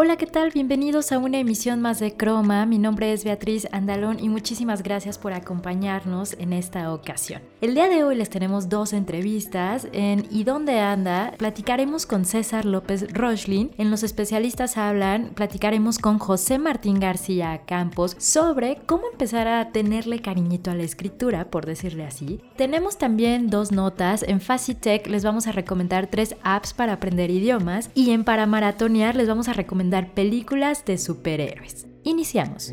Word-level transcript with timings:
Hola, 0.00 0.14
¿qué 0.16 0.26
tal? 0.26 0.52
Bienvenidos 0.52 1.10
a 1.10 1.18
una 1.18 1.38
emisión 1.38 1.80
más 1.80 1.98
de 1.98 2.16
Croma. 2.16 2.64
Mi 2.66 2.78
nombre 2.78 3.12
es 3.12 3.24
Beatriz 3.24 3.66
Andalón 3.72 4.20
y 4.20 4.28
muchísimas 4.28 4.84
gracias 4.84 5.18
por 5.18 5.32
acompañarnos 5.32 6.36
en 6.38 6.52
esta 6.52 6.94
ocasión. 6.94 7.42
El 7.60 7.74
día 7.74 7.88
de 7.88 8.04
hoy 8.04 8.14
les 8.14 8.30
tenemos 8.30 8.68
dos 8.68 8.92
entrevistas. 8.92 9.88
En 9.92 10.24
¿Y 10.30 10.44
dónde 10.44 10.78
anda? 10.78 11.32
Platicaremos 11.36 12.06
con 12.06 12.24
César 12.24 12.64
López 12.64 13.12
Rochlin. 13.12 13.72
En 13.76 13.90
Los 13.90 14.04
especialistas 14.04 14.76
hablan, 14.76 15.32
platicaremos 15.34 15.98
con 15.98 16.20
José 16.20 16.60
Martín 16.60 17.00
García 17.00 17.62
Campos 17.66 18.14
sobre 18.20 18.76
cómo 18.86 19.02
empezar 19.10 19.48
a 19.48 19.72
tenerle 19.72 20.22
cariñito 20.22 20.70
a 20.70 20.76
la 20.76 20.84
escritura, 20.84 21.50
por 21.50 21.66
decirle 21.66 22.04
así. 22.04 22.40
Tenemos 22.54 22.98
también 22.98 23.50
dos 23.50 23.72
notas. 23.72 24.22
En 24.22 24.40
Facitech 24.40 25.08
les 25.08 25.24
vamos 25.24 25.48
a 25.48 25.52
recomendar 25.52 26.06
tres 26.06 26.36
apps 26.44 26.72
para 26.72 26.92
aprender 26.92 27.32
idiomas 27.32 27.90
y 27.96 28.12
en 28.12 28.22
Para 28.22 28.46
Maratonear 28.46 29.16
les 29.16 29.26
vamos 29.26 29.48
a 29.48 29.54
recomendar 29.54 29.87
dar 29.90 30.14
películas 30.14 30.84
de 30.84 30.98
superhéroes. 30.98 31.86
Iniciamos. 32.04 32.72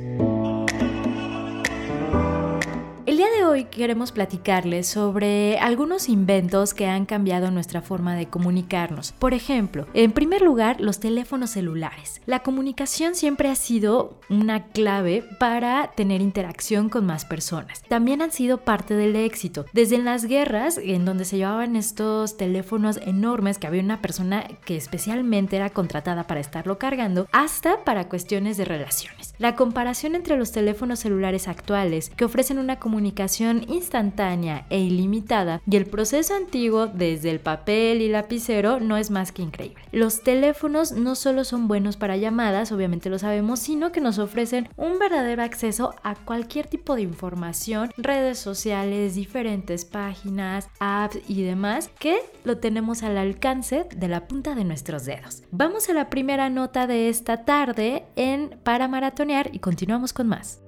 El 3.05 3.17
día 3.17 3.27
hoy 3.45 3.65
queremos 3.65 4.11
platicarles 4.11 4.87
sobre 4.87 5.57
algunos 5.59 6.09
inventos 6.09 6.73
que 6.73 6.87
han 6.87 7.05
cambiado 7.05 7.51
nuestra 7.51 7.81
forma 7.81 8.15
de 8.15 8.27
comunicarnos. 8.27 9.11
Por 9.13 9.33
ejemplo, 9.33 9.87
en 9.93 10.11
primer 10.11 10.41
lugar, 10.41 10.81
los 10.81 10.99
teléfonos 10.99 11.51
celulares. 11.51 12.21
La 12.25 12.39
comunicación 12.39 13.13
siempre 13.13 13.49
ha 13.49 13.55
sido 13.55 14.19
una 14.29 14.65
clave 14.67 15.23
para 15.39 15.91
tener 15.95 16.21
interacción 16.21 16.89
con 16.89 17.05
más 17.05 17.25
personas. 17.25 17.83
También 17.87 18.21
han 18.21 18.31
sido 18.31 18.57
parte 18.57 18.95
del 18.95 19.15
éxito. 19.15 19.65
Desde 19.73 19.99
las 19.99 20.25
guerras, 20.25 20.79
en 20.81 21.05
donde 21.05 21.25
se 21.25 21.37
llevaban 21.37 21.75
estos 21.75 22.37
teléfonos 22.37 22.97
enormes 22.97 23.59
que 23.59 23.67
había 23.67 23.83
una 23.83 24.01
persona 24.01 24.45
que 24.65 24.75
especialmente 24.75 25.55
era 25.55 25.69
contratada 25.69 26.25
para 26.25 26.39
estarlo 26.39 26.79
cargando, 26.79 27.27
hasta 27.31 27.83
para 27.83 28.09
cuestiones 28.09 28.57
de 28.57 28.65
relaciones. 28.65 29.35
La 29.37 29.55
comparación 29.55 30.15
entre 30.15 30.37
los 30.37 30.51
teléfonos 30.51 30.99
celulares 30.99 31.47
actuales, 31.47 32.09
que 32.15 32.25
ofrecen 32.25 32.57
una 32.57 32.79
comunicación 32.79 33.34
instantánea 33.39 34.65
e 34.69 34.79
ilimitada 34.79 35.61
y 35.69 35.75
el 35.75 35.85
proceso 35.85 36.35
antiguo 36.35 36.87
desde 36.87 37.31
el 37.31 37.39
papel 37.39 38.01
y 38.01 38.09
lapicero 38.09 38.79
no 38.79 38.97
es 38.97 39.11
más 39.11 39.31
que 39.31 39.41
increíble. 39.41 39.83
Los 39.91 40.21
teléfonos 40.21 40.91
no 40.91 41.15
solo 41.15 41.43
son 41.43 41.67
buenos 41.67 41.97
para 41.97 42.17
llamadas, 42.17 42.71
obviamente 42.71 43.09
lo 43.09 43.19
sabemos, 43.19 43.59
sino 43.59 43.91
que 43.91 44.01
nos 44.01 44.19
ofrecen 44.19 44.69
un 44.77 44.99
verdadero 44.99 45.43
acceso 45.43 45.95
a 46.03 46.15
cualquier 46.15 46.67
tipo 46.67 46.95
de 46.95 47.01
información, 47.01 47.91
redes 47.97 48.39
sociales, 48.39 49.15
diferentes 49.15 49.85
páginas, 49.85 50.69
apps 50.79 51.19
y 51.27 51.43
demás 51.43 51.89
que 51.99 52.17
lo 52.43 52.57
tenemos 52.57 53.03
al 53.03 53.17
alcance 53.17 53.85
de 53.95 54.07
la 54.07 54.27
punta 54.27 54.55
de 54.55 54.63
nuestros 54.63 55.05
dedos. 55.05 55.43
Vamos 55.51 55.89
a 55.89 55.93
la 55.93 56.09
primera 56.09 56.49
nota 56.49 56.87
de 56.87 57.09
esta 57.09 57.45
tarde 57.45 58.05
en 58.15 58.57
Para 58.63 58.87
Maratonear 58.87 59.49
y 59.53 59.59
continuamos 59.59 60.13
con 60.13 60.27
más. 60.27 60.59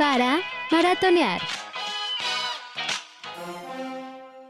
Para 0.00 0.40
maratonear. 0.72 1.42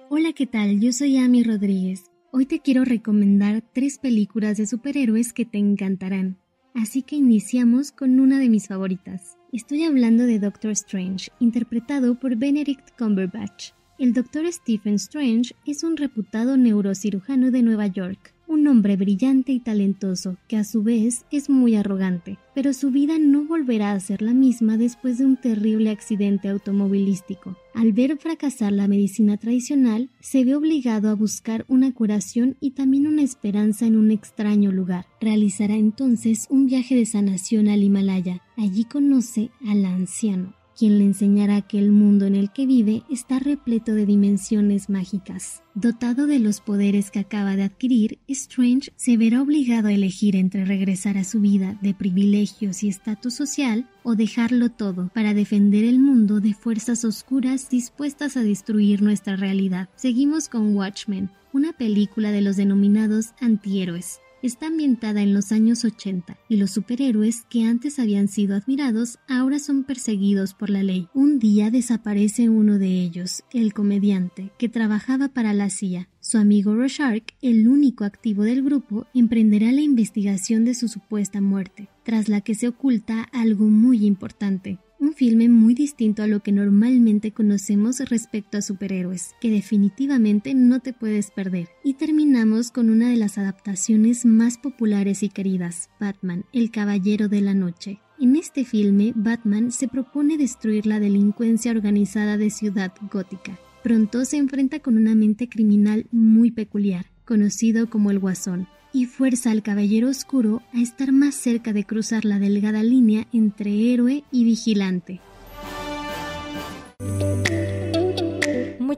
Hola, 0.09 0.33
¿qué 0.33 0.47
tal? 0.47 0.79
Yo 0.79 0.93
soy 0.93 1.17
Amy 1.17 1.43
Rodríguez. 1.43 2.05
Hoy 2.31 2.47
te 2.47 2.61
quiero 2.61 2.85
recomendar 2.85 3.61
tres 3.73 3.99
películas 3.99 4.59
de 4.59 4.69
superhéroes 4.69 5.33
que 5.33 5.45
te 5.45 5.59
encantarán. 5.59 6.39
Así 6.73 7.03
que 7.03 7.17
iniciamos 7.17 7.91
con 7.91 8.21
una 8.21 8.39
de 8.39 8.49
mis 8.49 8.69
favoritas. 8.69 9.37
Estoy 9.53 9.83
hablando 9.83 10.25
de 10.25 10.39
Doctor 10.39 10.71
Strange, 10.71 11.33
interpretado 11.41 12.15
por 12.21 12.37
Benedict 12.37 12.97
Cumberbatch. 12.97 13.73
El 13.99 14.13
Doctor 14.13 14.47
Stephen 14.53 14.95
Strange 14.95 15.57
es 15.67 15.83
un 15.83 15.97
reputado 15.97 16.57
neurocirujano 16.59 17.51
de 17.51 17.65
Nueva 17.65 17.89
York, 17.89 18.37
un 18.61 18.69
hombre 18.69 18.97
brillante 18.97 19.53
y 19.53 19.59
talentoso, 19.59 20.37
que 20.47 20.59
a 20.59 20.65
su 20.65 20.83
vez 20.83 21.25
es 21.31 21.49
muy 21.49 21.77
arrogante, 21.77 22.37
pero 22.55 22.75
su 22.75 22.91
vida 22.91 23.19
no 23.19 23.45
volverá 23.45 23.93
a 23.93 24.01
ser 24.01 24.21
la 24.21 24.35
misma 24.35 24.77
después 24.77 25.17
de 25.17 25.25
un 25.25 25.39
terrible 25.39 25.89
accidente 25.89 26.49
automovilístico. 26.49 27.57
Al 27.73 27.95
ver 27.95 28.19
fracasar 28.19 28.73
la 28.73 28.87
medicina 28.87 29.39
tradicional, 29.39 30.11
se 30.21 30.45
ve 30.45 30.55
obligado 30.55 31.09
a 31.09 31.15
buscar 31.15 31.65
una 31.69 31.95
curación 31.95 32.57
y 32.61 32.73
también 32.73 33.07
una 33.07 33.23
esperanza 33.23 33.87
en 33.87 33.97
un 33.97 34.11
extraño 34.11 34.73
lugar. 34.73 35.07
Realizará 35.23 35.77
entonces 35.77 36.47
un 36.51 36.67
viaje 36.67 36.95
de 36.95 37.07
sanación 37.07 37.69
al 37.69 37.83
Himalaya. 37.83 38.43
Allí 38.59 38.85
conoce 38.85 39.49
al 39.67 39.87
anciano, 39.87 40.55
quien 40.81 40.97
le 40.97 41.05
enseñará 41.05 41.61
que 41.61 41.79
el 41.79 41.93
mundo 41.93 42.25
en 42.25 42.35
el 42.35 42.51
que 42.53 42.65
vive 42.65 43.03
está 43.11 43.39
repleto 43.39 43.93
de 43.93 44.07
dimensiones 44.07 44.89
mágicas. 44.89 45.63
Dotado 45.75 46.27
de 46.27 46.39
los 46.39 46.63
poderes 46.63 47.11
que 47.11 47.19
acaba 47.19 47.55
de 47.55 47.65
adquirir, 47.65 48.19
Strange 48.29 48.91
se 48.97 49.19
verá 49.19 49.43
obligado 49.43 49.89
a 49.89 49.93
elegir 49.93 50.37
entre 50.37 50.65
regresar 50.65 51.19
a 51.19 51.25
su 51.25 51.43
vida 51.43 51.79
de 51.83 51.93
privilegios 51.93 52.83
y 52.83 52.89
estatus 52.89 53.35
social 53.35 53.91
o 54.05 54.15
dejarlo 54.15 54.71
todo 54.71 55.11
para 55.13 55.35
defender 55.35 55.85
el 55.85 55.99
mundo 55.99 56.41
de 56.41 56.55
fuerzas 56.55 57.05
oscuras 57.05 57.69
dispuestas 57.69 58.39
a 58.39 58.43
destruir 58.43 59.03
nuestra 59.03 59.37
realidad. 59.37 59.91
Seguimos 59.97 60.49
con 60.49 60.75
Watchmen, 60.75 61.29
una 61.53 61.75
película 61.75 62.33
de 62.33 62.41
los 62.41 62.57
denominados 62.57 63.35
antihéroes 63.43 64.21
está 64.43 64.67
ambientada 64.67 65.23
en 65.23 65.35
los 65.35 65.53
años 65.53 65.85
80 65.85 66.39
y 66.49 66.57
los 66.57 66.71
superhéroes 66.71 67.45
que 67.49 67.65
antes 67.65 67.99
habían 67.99 68.29
sido 68.29 68.57
admirados 68.57 69.19
ahora 69.29 69.59
son 69.59 69.85
perseguidos 69.85 70.55
por 70.55 70.71
la 70.71 70.83
ley. 70.83 71.09
Un 71.15 71.39
día 71.39 71.71
desaparece 71.71 72.49
uno 72.49 72.79
de 72.79 72.89
ellos, 72.89 73.43
el 73.53 73.75
comediante, 73.75 74.53
que 74.59 74.69
trabajaba 74.69 75.29
para 75.29 75.53
la 75.55 75.71
CIA. 75.71 76.09
Su 76.21 76.39
amigo 76.39 76.75
Rorschach, 76.75 77.25
el 77.43 77.69
único 77.69 78.05
activo 78.05 78.43
del 78.43 78.63
grupo, 78.63 79.07
emprenderá 79.15 79.73
la 79.73 79.81
investigación 79.81 80.65
de 80.65 80.75
su 80.75 80.89
supuesta 80.89 81.41
muerte, 81.41 81.89
tras 82.03 82.29
la 82.29 82.41
que 82.41 82.55
se 82.55 82.69
oculta 82.69 83.23
algo 83.33 83.67
muy 83.67 84.07
importante, 84.07 84.79
un 85.01 85.15
filme 85.15 85.49
muy 85.49 85.75
distinto 85.75 86.23
a 86.23 86.27
lo 86.27 86.41
que 86.41 86.53
normalmente 86.53 87.33
conocemos 87.33 88.01
respecto 88.01 88.59
a 88.59 88.63
superhéroes, 88.63 89.35
que 89.41 89.51
definitivamente 89.51 90.55
no 90.55 90.81
te 90.81 90.93
puedes 90.93 91.31
perder. 91.31 91.69
Y 91.83 91.95
terminamos 91.95 92.71
con 92.71 92.91
una 92.91 93.09
de 93.09 93.17
las 93.17 93.39
adaptaciones 93.39 94.27
más 94.27 94.59
populares 94.59 95.23
y 95.23 95.31
queridas, 95.31 95.89
Batman, 95.99 96.45
el 96.53 96.71
Caballero 96.71 97.29
de 97.29 97.41
la 97.41 97.55
Noche. 97.55 97.99
En 98.21 98.37
este 98.37 98.67
filme, 98.67 99.13
Batman 99.17 99.73
se 99.73 99.89
propone 99.89 100.37
destruir 100.37 100.85
la 100.85 101.01
delincuencia 101.01 101.73
organizada 101.73 102.37
de 102.37 102.51
Ciudad 102.51 102.93
Gótica. 103.11 103.59
Pronto 103.83 104.27
se 104.27 104.37
enfrenta 104.37 104.81
con 104.81 104.99
una 104.99 105.15
mente 105.15 105.49
criminal 105.49 106.07
muy 106.13 106.51
peculiar, 106.51 107.07
conocido 107.25 107.89
como 107.89 108.11
el 108.11 108.19
Guasón, 108.19 108.69
y 108.93 109.07
fuerza 109.07 109.51
al 109.51 109.63
Caballero 109.63 110.09
Oscuro 110.09 110.63
a 110.75 110.81
estar 110.81 111.13
más 111.13 111.35
cerca 111.35 111.73
de 111.73 111.85
cruzar 111.85 112.25
la 112.25 112.39
delgada 112.39 112.83
línea 112.83 113.27
entre 113.33 113.93
héroe 113.93 114.25
y 114.33 114.45
vigilante. 114.45 115.21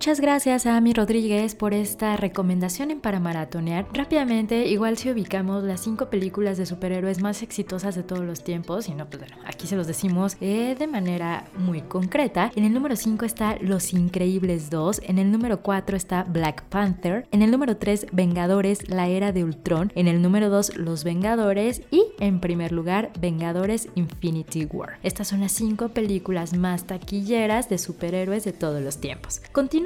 Muchas 0.03 0.21
gracias 0.21 0.67
a 0.67 0.77
Ami 0.77 0.95
Rodríguez 0.95 1.55
por 1.55 1.73
esta 1.73 2.17
recomendación 2.17 2.91
en 2.91 3.01
Para 3.01 3.21
Maratonear. 3.21 3.87
Rápidamente, 3.93 4.67
igual 4.67 4.99
si 4.99 5.13
ubicamos 5.13 5.63
las 5.63 5.81
cinco 5.81 6.11
películas 6.11 6.59
de 6.59 6.67
superhéroes 6.67 7.23
más 7.23 7.41
exitosas 7.41 7.95
de 7.95 8.03
todos 8.03 8.25
los 8.25 8.43
tiempos, 8.43 8.89
y 8.89 8.95
no, 8.95 9.07
pues 9.07 9.21
bueno, 9.21 9.37
aquí 9.47 9.69
se 9.69 9.77
los 9.77 9.87
decimos 9.87 10.37
eh, 10.41 10.75
de 10.77 10.89
manera 10.89 11.45
muy 11.57 11.83
concreta. 11.83 12.51
En 12.57 12.65
el 12.65 12.75
número 12.75 12.97
5 12.97 13.25
está 13.25 13.57
Los 13.61 13.93
Increíbles 13.93 14.71
2, 14.71 15.03
en 15.05 15.21
el 15.21 15.31
número 15.31 15.63
4 15.63 15.97
está 15.97 16.25
Black 16.25 16.65
Panther, 16.65 17.29
en 17.31 17.43
el 17.43 17.53
número 17.53 17.77
3 17.77 18.09
Vengadores, 18.11 18.89
la 18.89 19.07
era 19.07 19.31
de 19.31 19.45
Ultron, 19.45 19.93
en 19.95 20.09
el 20.09 20.21
número 20.21 20.51
2 20.51 20.79
Los 20.79 21.05
Vengadores 21.05 21.83
y 21.93 22.07
en 22.19 22.41
primer 22.41 22.73
lugar 22.73 23.13
Vengadores 23.21 23.89
Infinity 23.95 24.65
War. 24.65 24.99
Estas 25.05 25.29
son 25.29 25.39
las 25.39 25.53
cinco 25.53 25.91
películas 25.91 26.57
más 26.57 26.89
taquilleras 26.89 27.69
de 27.69 27.79
superhéroes 27.79 28.43
de 28.43 28.53
todos 28.53 28.83
los 28.83 28.99
tiempos. 28.99 29.41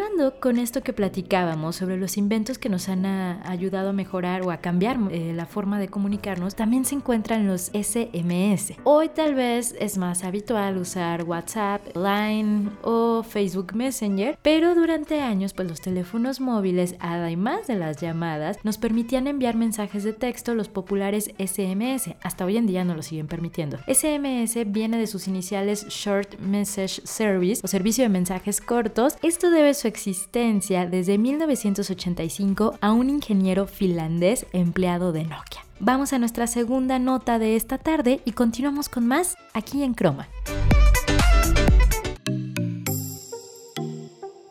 Continuando 0.06 0.40
con 0.40 0.58
esto 0.58 0.82
que 0.82 0.92
platicábamos 0.92 1.74
sobre 1.74 1.96
los 1.96 2.16
inventos 2.16 2.58
que 2.58 2.68
nos 2.68 2.88
han 2.88 3.04
ah, 3.06 3.42
ayudado 3.44 3.88
a 3.88 3.92
mejorar 3.92 4.42
o 4.42 4.52
a 4.52 4.58
cambiar 4.58 4.98
eh, 5.10 5.32
la 5.34 5.46
forma 5.46 5.80
de 5.80 5.88
comunicarnos, 5.88 6.54
también 6.54 6.84
se 6.84 6.94
encuentran 6.94 7.48
los 7.48 7.72
SMS. 7.72 8.74
Hoy 8.84 9.08
tal 9.08 9.34
vez 9.34 9.74
es 9.80 9.98
más 9.98 10.22
habitual 10.22 10.76
usar 10.76 11.24
WhatsApp, 11.24 11.82
Line 11.96 12.70
o 12.82 13.24
Facebook 13.24 13.74
Messenger, 13.74 14.38
pero 14.42 14.76
durante 14.76 15.20
años 15.22 15.52
pues 15.54 15.68
los 15.68 15.80
teléfonos 15.80 16.40
móviles, 16.40 16.94
además 17.00 17.66
de 17.66 17.74
las 17.74 18.00
llamadas, 18.00 18.58
nos 18.62 18.78
permitían 18.78 19.26
enviar 19.26 19.56
mensajes 19.56 20.04
de 20.04 20.12
texto, 20.12 20.54
los 20.54 20.68
populares 20.68 21.32
SMS. 21.38 22.14
hasta 22.22 22.44
hoy 22.44 22.58
en 22.58 22.68
día 22.68 22.84
no 22.84 22.94
lo 22.94 23.02
siguen 23.02 23.26
permitiendo. 23.26 23.78
SMS 23.88 24.56
viene 24.70 24.98
de 24.98 25.08
sus 25.08 25.26
iniciales 25.26 25.88
Short 25.88 26.38
Message 26.38 27.00
Service 27.04 27.60
o 27.64 27.66
servicio 27.66 28.04
de 28.04 28.10
mensajes 28.10 28.60
cortos. 28.60 29.16
Esto 29.22 29.50
debe 29.50 29.74
su 29.74 29.95
existencia 29.96 30.86
desde 30.86 31.16
1985 31.16 32.78
a 32.82 32.92
un 32.92 33.08
ingeniero 33.08 33.66
finlandés 33.66 34.46
empleado 34.52 35.10
de 35.10 35.24
Nokia. 35.24 35.62
Vamos 35.80 36.12
a 36.12 36.18
nuestra 36.18 36.46
segunda 36.46 36.98
nota 36.98 37.38
de 37.38 37.56
esta 37.56 37.78
tarde 37.78 38.20
y 38.26 38.32
continuamos 38.32 38.90
con 38.90 39.06
más 39.06 39.36
aquí 39.54 39.82
en 39.82 39.94
Croma. 39.94 40.28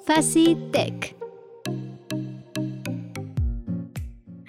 FaciTech. 0.07 1.15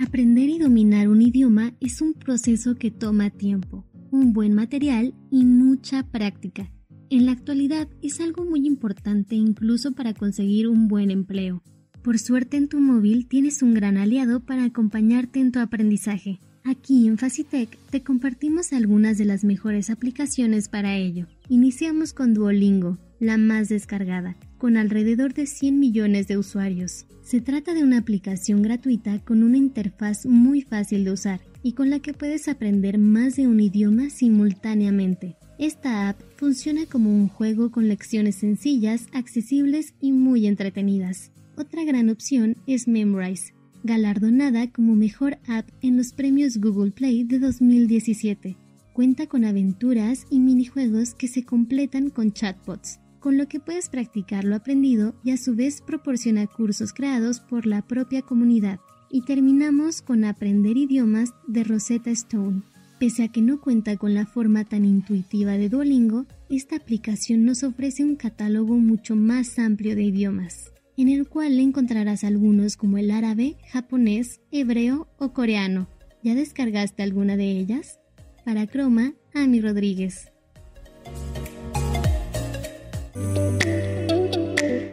Aprender 0.01 0.49
y 0.49 0.59
dominar 0.59 1.09
un 1.09 1.21
idioma 1.21 1.75
es 1.79 2.01
un 2.01 2.15
proceso 2.15 2.77
que 2.77 2.91
toma 2.91 3.29
tiempo, 3.29 3.85
un 4.11 4.33
buen 4.33 4.55
material 4.55 5.15
y 5.31 5.45
mucha 5.45 6.05
práctica. 6.05 6.71
En 7.09 7.25
la 7.25 7.33
actualidad 7.33 7.87
es 8.03 8.21
algo 8.21 8.45
muy 8.45 8.67
importante 8.67 9.37
incluso 9.37 9.93
para 9.93 10.13
conseguir 10.13 10.67
un 10.67 10.89
buen 10.89 11.13
empleo. 11.13 11.63
Por 12.03 12.19
suerte 12.19 12.57
en 12.57 12.69
tu 12.69 12.81
móvil 12.81 13.29
tienes 13.29 13.63
un 13.63 13.75
gran 13.75 13.97
aliado 13.97 14.41
para 14.41 14.65
acompañarte 14.65 15.39
en 15.39 15.53
tu 15.53 15.61
aprendizaje. 15.61 16.41
Aquí 16.65 17.07
en 17.07 17.17
Facitech 17.17 17.79
te 17.91 18.03
compartimos 18.03 18.73
algunas 18.73 19.19
de 19.19 19.25
las 19.25 19.45
mejores 19.45 19.89
aplicaciones 19.89 20.69
para 20.69 20.97
ello. 20.97 21.29
Iniciamos 21.49 22.13
con 22.13 22.35
Duolingo, 22.35 22.99
la 23.21 23.39
más 23.39 23.69
descargada, 23.69 24.37
con 24.59 24.77
alrededor 24.77 25.33
de 25.33 25.47
100 25.47 25.79
millones 25.79 26.27
de 26.27 26.39
usuarios. 26.39 27.07
Se 27.23 27.41
trata 27.41 27.73
de 27.73 27.85
una 27.85 27.99
aplicación 27.99 28.63
gratuita 28.63 29.21
con 29.21 29.45
una 29.45 29.59
interfaz 29.59 30.27
muy 30.27 30.63
fácil 30.63 31.05
de 31.05 31.13
usar 31.13 31.41
y 31.63 31.75
con 31.75 31.89
la 31.89 32.01
que 32.01 32.15
puedes 32.15 32.49
aprender 32.49 32.99
más 32.99 33.37
de 33.37 33.47
un 33.47 33.61
idioma 33.61 34.11
simultáneamente. 34.11 35.37
Esta 35.59 36.11
app 36.11 36.21
funciona 36.37 36.85
como 36.85 37.11
un 37.11 37.29
juego 37.29 37.71
con 37.71 37.89
lecciones 37.89 38.37
sencillas, 38.37 39.07
accesibles 39.13 39.95
y 40.03 40.13
muy 40.13 40.47
entretenidas. 40.47 41.31
Otra 41.57 41.83
gran 41.85 42.11
opción 42.11 42.57
es 42.67 42.87
Memrise, 42.87 43.55
galardonada 43.83 44.71
como 44.71 44.95
mejor 44.95 45.39
app 45.49 45.67
en 45.81 45.97
los 45.97 46.13
premios 46.13 46.59
Google 46.59 46.91
Play 46.91 47.25
de 47.25 47.39
2017. 47.39 48.59
Cuenta 48.93 49.27
con 49.27 49.47
aventuras 49.47 50.27
y 50.29 50.41
minijuegos 50.41 51.15
que 51.15 51.29
se 51.29 51.45
completan 51.45 52.11
con 52.11 52.33
chatbots, 52.33 53.01
con 53.19 53.39
lo 53.39 53.49
que 53.49 53.59
puedes 53.59 53.89
practicar 53.89 54.45
lo 54.45 54.57
aprendido 54.57 55.15
y 55.25 55.31
a 55.31 55.39
su 55.39 55.55
vez 55.55 55.81
proporciona 55.81 56.47
cursos 56.47 56.93
creados 56.93 57.41
por 57.41 57.65
la 57.65 57.81
propia 57.81 58.21
comunidad. 58.21 58.79
Y 59.11 59.23
terminamos 59.23 60.03
con 60.03 60.25
Aprender 60.25 60.77
idiomas 60.77 61.33
de 61.47 61.65
Rosetta 61.65 62.11
Stone. 62.11 62.63
Pese 62.99 63.25
a 63.25 63.29
que 63.29 63.43
no 63.43 63.61
cuenta 63.61 63.97
con 63.97 64.15
la 64.15 64.27
forma 64.27 64.65
tan 64.65 64.85
intuitiva 64.85 65.53
de 65.53 65.69
Duolingo, 65.69 66.27
esta 66.49 66.77
aplicación 66.77 67.45
nos 67.45 67.63
ofrece 67.63 68.05
un 68.05 68.17
catálogo 68.17 68.75
mucho 68.77 69.17
más 69.17 69.59
amplio 69.59 69.95
de 69.95 70.05
idiomas 70.05 70.73
en 70.97 71.09
el 71.09 71.29
cual 71.29 71.59
encontrarás 71.59 72.25
algunos 72.25 72.77
como 72.77 72.99
el 72.99 73.11
árabe, 73.11 73.57
japonés, 73.71 74.41
hebreo 74.51 75.09
o 75.19 75.33
coreano. 75.33 75.89
¿Ya 76.23 76.35
descargaste 76.35 77.03
alguna 77.03 77.37
de 77.37 77.51
ellas? 77.51 78.01
Para 78.45 78.67
Croma, 78.67 79.13
Ami 79.35 79.61
Rodríguez. 79.61 80.33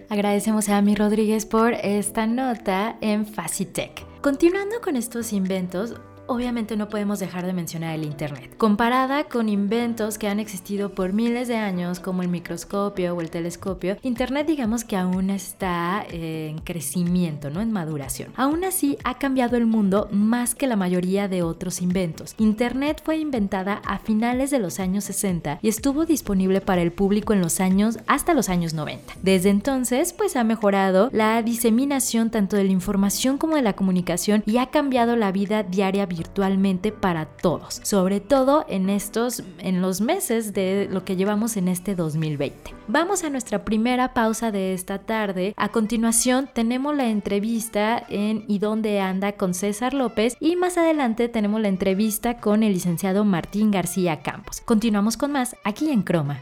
Agradecemos 0.10 0.70
a 0.70 0.78
Ami 0.78 0.96
Rodríguez 0.96 1.46
por 1.46 1.74
esta 1.74 2.28
nota 2.28 2.98
en 3.02 3.26
Facitech. 3.26 4.06
Continuando 4.22 4.76
con 4.82 4.96
estos 4.96 5.34
inventos, 5.34 5.96
obviamente 6.28 6.78
no 6.78 6.90
podemos 6.90 7.20
dejar 7.20 7.46
de 7.46 7.54
mencionar 7.54 7.96
el 7.96 8.04
Internet. 8.04 8.56
Comparada 8.58 9.26
con 9.26 9.50
inventos 9.50 10.18
que 10.18 10.28
han 10.28 10.40
existido 10.40 10.94
por 10.94 11.14
miles 11.14 11.48
de 11.48 11.58
años 11.58 12.00
como 12.00 12.22
el 12.22 12.28
microscopio 12.28 13.16
o 13.16 13.22
el 13.22 13.30
telescopio, 13.30 13.98
Internet 14.02 14.48
digamos 14.48 14.84
que 14.84 14.98
aún 14.98 15.30
está 15.30 16.06
eh, 16.10 16.50
en 16.50 16.60
crecimiento, 16.60 17.50
¿no? 17.50 17.62
En 17.62 17.72
maduración. 17.72 18.32
Aún 18.36 18.64
así 18.64 18.98
ha 19.04 19.18
cambiado 19.18 19.58
el 19.58 19.66
mundo 19.66 20.08
más 20.12 20.56
que 20.56 20.68
la 20.68 20.76
mayoría 20.76 21.28
de 21.28 21.44
otros 21.44 21.82
inventos. 21.82 22.36
Internet 22.38 23.02
fue 23.04 23.18
inventada 23.18 23.82
a 23.86 24.00
finales 24.00 24.52
de 24.52 24.60
los 24.60 24.80
años 24.80 25.04
60 25.06 25.60
y 25.62 25.68
estuvo 25.68 26.06
disponible 26.06 26.62
para 26.62 26.82
el 26.82 26.92
público 26.92 27.34
en 27.34 27.42
los 27.42 27.60
años 27.60 28.00
hasta 28.08 28.34
los 28.34 28.50
años 28.50 28.74
90. 28.74 29.14
Desde 29.22 29.50
entonces 29.50 30.14
pues 30.14 30.36
ha 30.36 30.44
mejorado 30.44 31.10
la 31.12 31.42
diseminación 31.42 32.30
tanto 32.30 32.56
de 32.56 32.64
la 32.64 32.72
información 32.72 33.38
como 33.38 33.56
de 33.56 33.62
la 33.62 33.74
comunicación 33.74 34.44
y 34.46 34.58
ha 34.58 34.68
cambiado 34.68 35.16
la 35.16 35.32
vida 35.32 35.64
diaria 35.64 36.06
virtualmente 36.16 36.92
para 36.92 37.26
todos, 37.26 37.82
sobre 37.84 38.20
todo 38.20 38.66
en 38.68 38.90
estos, 38.90 39.44
en 39.60 39.82
los 39.82 40.02
meses 40.02 40.54
de 40.54 40.88
lo 40.92 41.04
que 41.06 41.16
llevamos 41.16 41.58
en 41.58 41.68
este 41.68 41.96
2020. 41.96 42.74
Vamos 42.88 43.24
a 43.24 43.30
nuestra 43.30 43.66
primera 43.66 44.14
pausa 44.14 44.52
de 44.52 44.74
esta 44.74 45.00
tarde. 45.00 45.54
A 45.58 45.70
continuación 45.70 46.50
tenemos 46.54 46.96
la 46.96 47.10
entrevista 47.10 48.04
en 48.10 48.46
¿Y 48.48 48.60
dónde 48.60 49.00
anda? 49.00 49.34
con 49.34 49.54
César 49.54 49.94
López 49.94 50.36
y 50.40 50.56
más 50.56 50.78
adelante 50.78 51.30
tenemos 51.30 51.62
la 51.62 51.68
entrevista 51.70 52.38
con 52.38 52.64
el 52.64 52.74
licenciado 52.74 53.24
Martín 53.26 53.72
García 53.72 54.22
Campos. 54.22 54.62
Continuamos 54.62 55.18
con 55.18 55.32
más 55.32 55.56
aquí 55.64 55.90
en 55.90 56.04
Croma. 56.04 56.42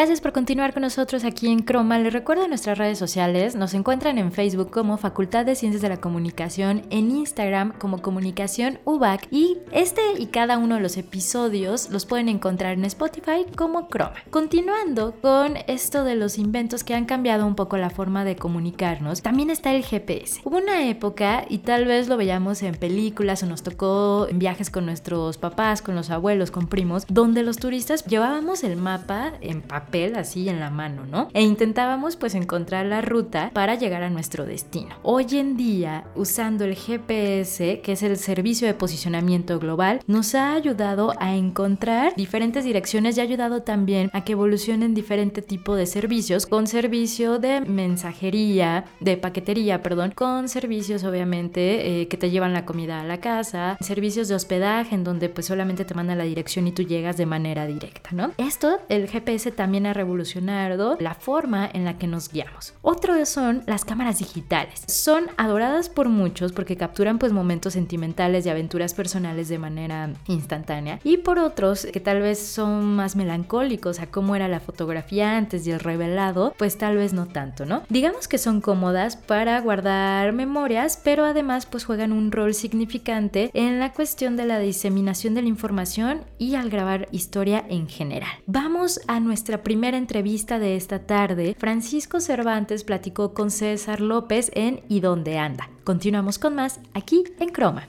Gracias 0.00 0.22
por 0.22 0.32
continuar 0.32 0.72
con 0.72 0.80
nosotros 0.80 1.24
aquí 1.24 1.48
en 1.48 1.58
Croma. 1.58 1.98
Les 1.98 2.14
recuerdo 2.14 2.48
nuestras 2.48 2.78
redes 2.78 2.98
sociales. 2.98 3.54
Nos 3.54 3.74
encuentran 3.74 4.16
en 4.16 4.32
Facebook 4.32 4.70
como 4.70 4.96
Facultad 4.96 5.44
de 5.44 5.54
Ciencias 5.54 5.82
de 5.82 5.90
la 5.90 6.00
Comunicación, 6.00 6.84
en 6.88 7.10
Instagram 7.10 7.74
como 7.76 8.00
Comunicación 8.00 8.78
UBAC 8.86 9.28
y 9.30 9.58
este 9.72 10.00
y 10.16 10.28
cada 10.28 10.56
uno 10.56 10.76
de 10.76 10.80
los 10.80 10.96
episodios 10.96 11.90
los 11.90 12.06
pueden 12.06 12.30
encontrar 12.30 12.72
en 12.72 12.86
Spotify 12.86 13.44
como 13.54 13.90
Croma. 13.90 14.14
Continuando 14.30 15.16
con 15.20 15.58
esto 15.66 16.02
de 16.02 16.16
los 16.16 16.38
inventos 16.38 16.82
que 16.82 16.94
han 16.94 17.04
cambiado 17.04 17.46
un 17.46 17.54
poco 17.54 17.76
la 17.76 17.90
forma 17.90 18.24
de 18.24 18.36
comunicarnos, 18.36 19.20
también 19.20 19.50
está 19.50 19.74
el 19.74 19.84
GPS. 19.84 20.40
Hubo 20.44 20.56
una 20.56 20.88
época, 20.88 21.44
y 21.46 21.58
tal 21.58 21.84
vez 21.84 22.08
lo 22.08 22.16
veíamos 22.16 22.62
en 22.62 22.74
películas 22.74 23.42
o 23.42 23.46
nos 23.46 23.62
tocó 23.62 24.28
en 24.30 24.38
viajes 24.38 24.70
con 24.70 24.86
nuestros 24.86 25.36
papás, 25.36 25.82
con 25.82 25.94
los 25.94 26.08
abuelos, 26.08 26.50
con 26.50 26.68
primos, 26.68 27.04
donde 27.06 27.42
los 27.42 27.58
turistas 27.58 28.06
llevábamos 28.06 28.64
el 28.64 28.76
mapa 28.76 29.34
en 29.42 29.60
papel 29.60 29.89
así 30.16 30.48
en 30.48 30.60
la 30.60 30.70
mano, 30.70 31.04
¿no? 31.04 31.28
E 31.34 31.42
intentábamos 31.42 32.16
pues 32.16 32.34
encontrar 32.34 32.86
la 32.86 33.00
ruta 33.00 33.50
para 33.52 33.74
llegar 33.74 34.02
a 34.02 34.10
nuestro 34.10 34.46
destino. 34.46 34.94
Hoy 35.02 35.26
en 35.32 35.56
día, 35.56 36.04
usando 36.14 36.64
el 36.64 36.76
GPS, 36.76 37.80
que 37.80 37.92
es 37.92 38.02
el 38.02 38.16
servicio 38.16 38.68
de 38.68 38.74
posicionamiento 38.74 39.58
global, 39.58 40.00
nos 40.06 40.34
ha 40.36 40.54
ayudado 40.54 41.12
a 41.18 41.34
encontrar 41.34 42.14
diferentes 42.14 42.64
direcciones 42.64 43.16
y 43.16 43.20
ha 43.20 43.24
ayudado 43.24 43.62
también 43.62 44.10
a 44.12 44.22
que 44.22 44.32
evolucionen 44.32 44.94
diferente 44.94 45.42
tipo 45.42 45.74
de 45.74 45.86
servicios, 45.86 46.46
con 46.46 46.68
servicio 46.68 47.40
de 47.40 47.60
mensajería, 47.60 48.84
de 49.00 49.16
paquetería, 49.16 49.82
perdón, 49.82 50.12
con 50.14 50.48
servicios 50.48 51.02
obviamente 51.02 52.02
eh, 52.02 52.08
que 52.08 52.16
te 52.16 52.30
llevan 52.30 52.52
la 52.52 52.64
comida 52.64 53.00
a 53.00 53.04
la 53.04 53.18
casa, 53.18 53.76
servicios 53.80 54.28
de 54.28 54.36
hospedaje 54.36 54.94
en 54.94 55.02
donde 55.02 55.28
pues 55.28 55.46
solamente 55.46 55.84
te 55.84 55.94
manda 55.94 56.14
la 56.14 56.24
dirección 56.24 56.68
y 56.68 56.72
tú 56.72 56.82
llegas 56.82 57.16
de 57.16 57.26
manera 57.26 57.66
directa, 57.66 58.10
¿no? 58.12 58.30
Esto, 58.38 58.78
el 58.88 59.08
GPS 59.08 59.50
también 59.50 59.69
también 59.70 59.86
ha 59.86 59.92
revolucionado 59.92 60.96
la 60.98 61.14
forma 61.14 61.70
en 61.72 61.84
la 61.84 61.96
que 61.96 62.08
nos 62.08 62.32
guiamos. 62.32 62.74
Otro 62.82 63.24
son 63.24 63.62
las 63.66 63.84
cámaras 63.84 64.18
digitales. 64.18 64.82
Son 64.86 65.26
adoradas 65.36 65.88
por 65.88 66.08
muchos 66.08 66.50
porque 66.50 66.76
capturan 66.76 67.20
pues 67.20 67.32
momentos 67.32 67.74
sentimentales 67.74 68.44
y 68.44 68.48
aventuras 68.48 68.94
personales 68.94 69.48
de 69.48 69.58
manera 69.58 70.10
instantánea 70.26 70.98
y 71.04 71.18
por 71.18 71.38
otros 71.38 71.86
que 71.92 72.00
tal 72.00 72.20
vez 72.20 72.44
son 72.44 72.96
más 72.96 73.14
melancólicos 73.14 74.00
a 74.00 74.08
cómo 74.08 74.34
era 74.34 74.48
la 74.48 74.58
fotografía 74.58 75.36
antes 75.36 75.64
y 75.68 75.70
el 75.70 75.78
revelado, 75.78 76.52
pues 76.58 76.76
tal 76.76 76.96
vez 76.96 77.12
no 77.12 77.26
tanto, 77.26 77.64
¿no? 77.64 77.82
Digamos 77.88 78.26
que 78.26 78.38
son 78.38 78.60
cómodas 78.60 79.14
para 79.14 79.60
guardar 79.60 80.32
memorias, 80.32 81.00
pero 81.04 81.24
además 81.24 81.66
pues 81.66 81.84
juegan 81.84 82.12
un 82.12 82.32
rol 82.32 82.54
significante 82.54 83.52
en 83.54 83.78
la 83.78 83.92
cuestión 83.92 84.36
de 84.36 84.46
la 84.46 84.58
diseminación 84.58 85.34
de 85.34 85.42
la 85.42 85.48
información 85.48 86.22
y 86.38 86.56
al 86.56 86.70
grabar 86.70 87.06
historia 87.12 87.64
en 87.68 87.86
general. 87.88 88.32
Vamos 88.46 89.00
a 89.06 89.20
nuestra 89.20 89.59
primera 89.62 89.96
entrevista 89.96 90.58
de 90.58 90.76
esta 90.76 91.00
tarde, 91.06 91.56
Francisco 91.58 92.20
Cervantes 92.20 92.84
platicó 92.84 93.34
con 93.34 93.50
César 93.50 94.00
López 94.00 94.50
en 94.54 94.82
¿Y 94.88 95.00
dónde 95.00 95.38
anda? 95.38 95.70
Continuamos 95.84 96.38
con 96.38 96.54
más 96.54 96.80
aquí 96.94 97.24
en 97.38 97.48
Croma. 97.50 97.88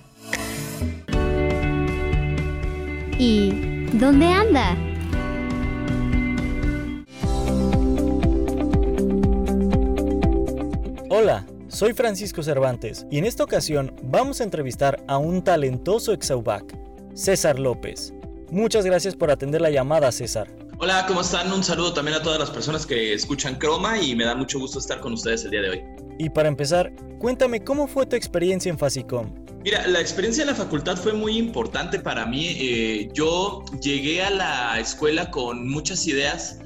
¿Y 3.17 3.85
dónde 3.93 4.25
anda? 4.27 4.77
Hola, 11.09 11.45
soy 11.67 11.93
Francisco 11.93 12.41
Cervantes 12.41 13.05
y 13.11 13.17
en 13.17 13.25
esta 13.25 13.43
ocasión 13.43 13.93
vamos 14.03 14.41
a 14.41 14.43
entrevistar 14.43 15.03
a 15.07 15.17
un 15.17 15.43
talentoso 15.43 16.13
exaubac 16.13 16.75
César 17.13 17.59
López. 17.59 18.13
Muchas 18.49 18.85
gracias 18.85 19.15
por 19.15 19.31
atender 19.31 19.61
la 19.61 19.69
llamada, 19.69 20.11
César. 20.11 20.60
Hola, 20.83 21.05
¿cómo 21.07 21.21
están? 21.21 21.53
Un 21.53 21.63
saludo 21.63 21.93
también 21.93 22.17
a 22.17 22.23
todas 22.23 22.39
las 22.39 22.49
personas 22.49 22.87
que 22.87 23.13
escuchan 23.13 23.53
Croma 23.53 24.01
y 24.01 24.15
me 24.15 24.25
da 24.25 24.33
mucho 24.33 24.57
gusto 24.57 24.79
estar 24.79 24.99
con 24.99 25.13
ustedes 25.13 25.45
el 25.45 25.51
día 25.51 25.61
de 25.61 25.69
hoy. 25.69 25.83
Y 26.17 26.27
para 26.31 26.47
empezar, 26.49 26.91
cuéntame 27.19 27.63
cómo 27.63 27.87
fue 27.87 28.07
tu 28.07 28.15
experiencia 28.15 28.71
en 28.71 28.79
Fasicom. 28.79 29.31
Mira, 29.63 29.85
la 29.85 30.01
experiencia 30.01 30.41
en 30.41 30.47
la 30.47 30.55
facultad 30.55 30.97
fue 30.97 31.13
muy 31.13 31.37
importante 31.37 31.99
para 31.99 32.25
mí. 32.25 32.47
Eh, 32.59 33.09
yo 33.13 33.63
llegué 33.79 34.23
a 34.23 34.31
la 34.31 34.79
escuela 34.79 35.29
con 35.29 35.69
muchas 35.69 36.07
ideas 36.07 36.57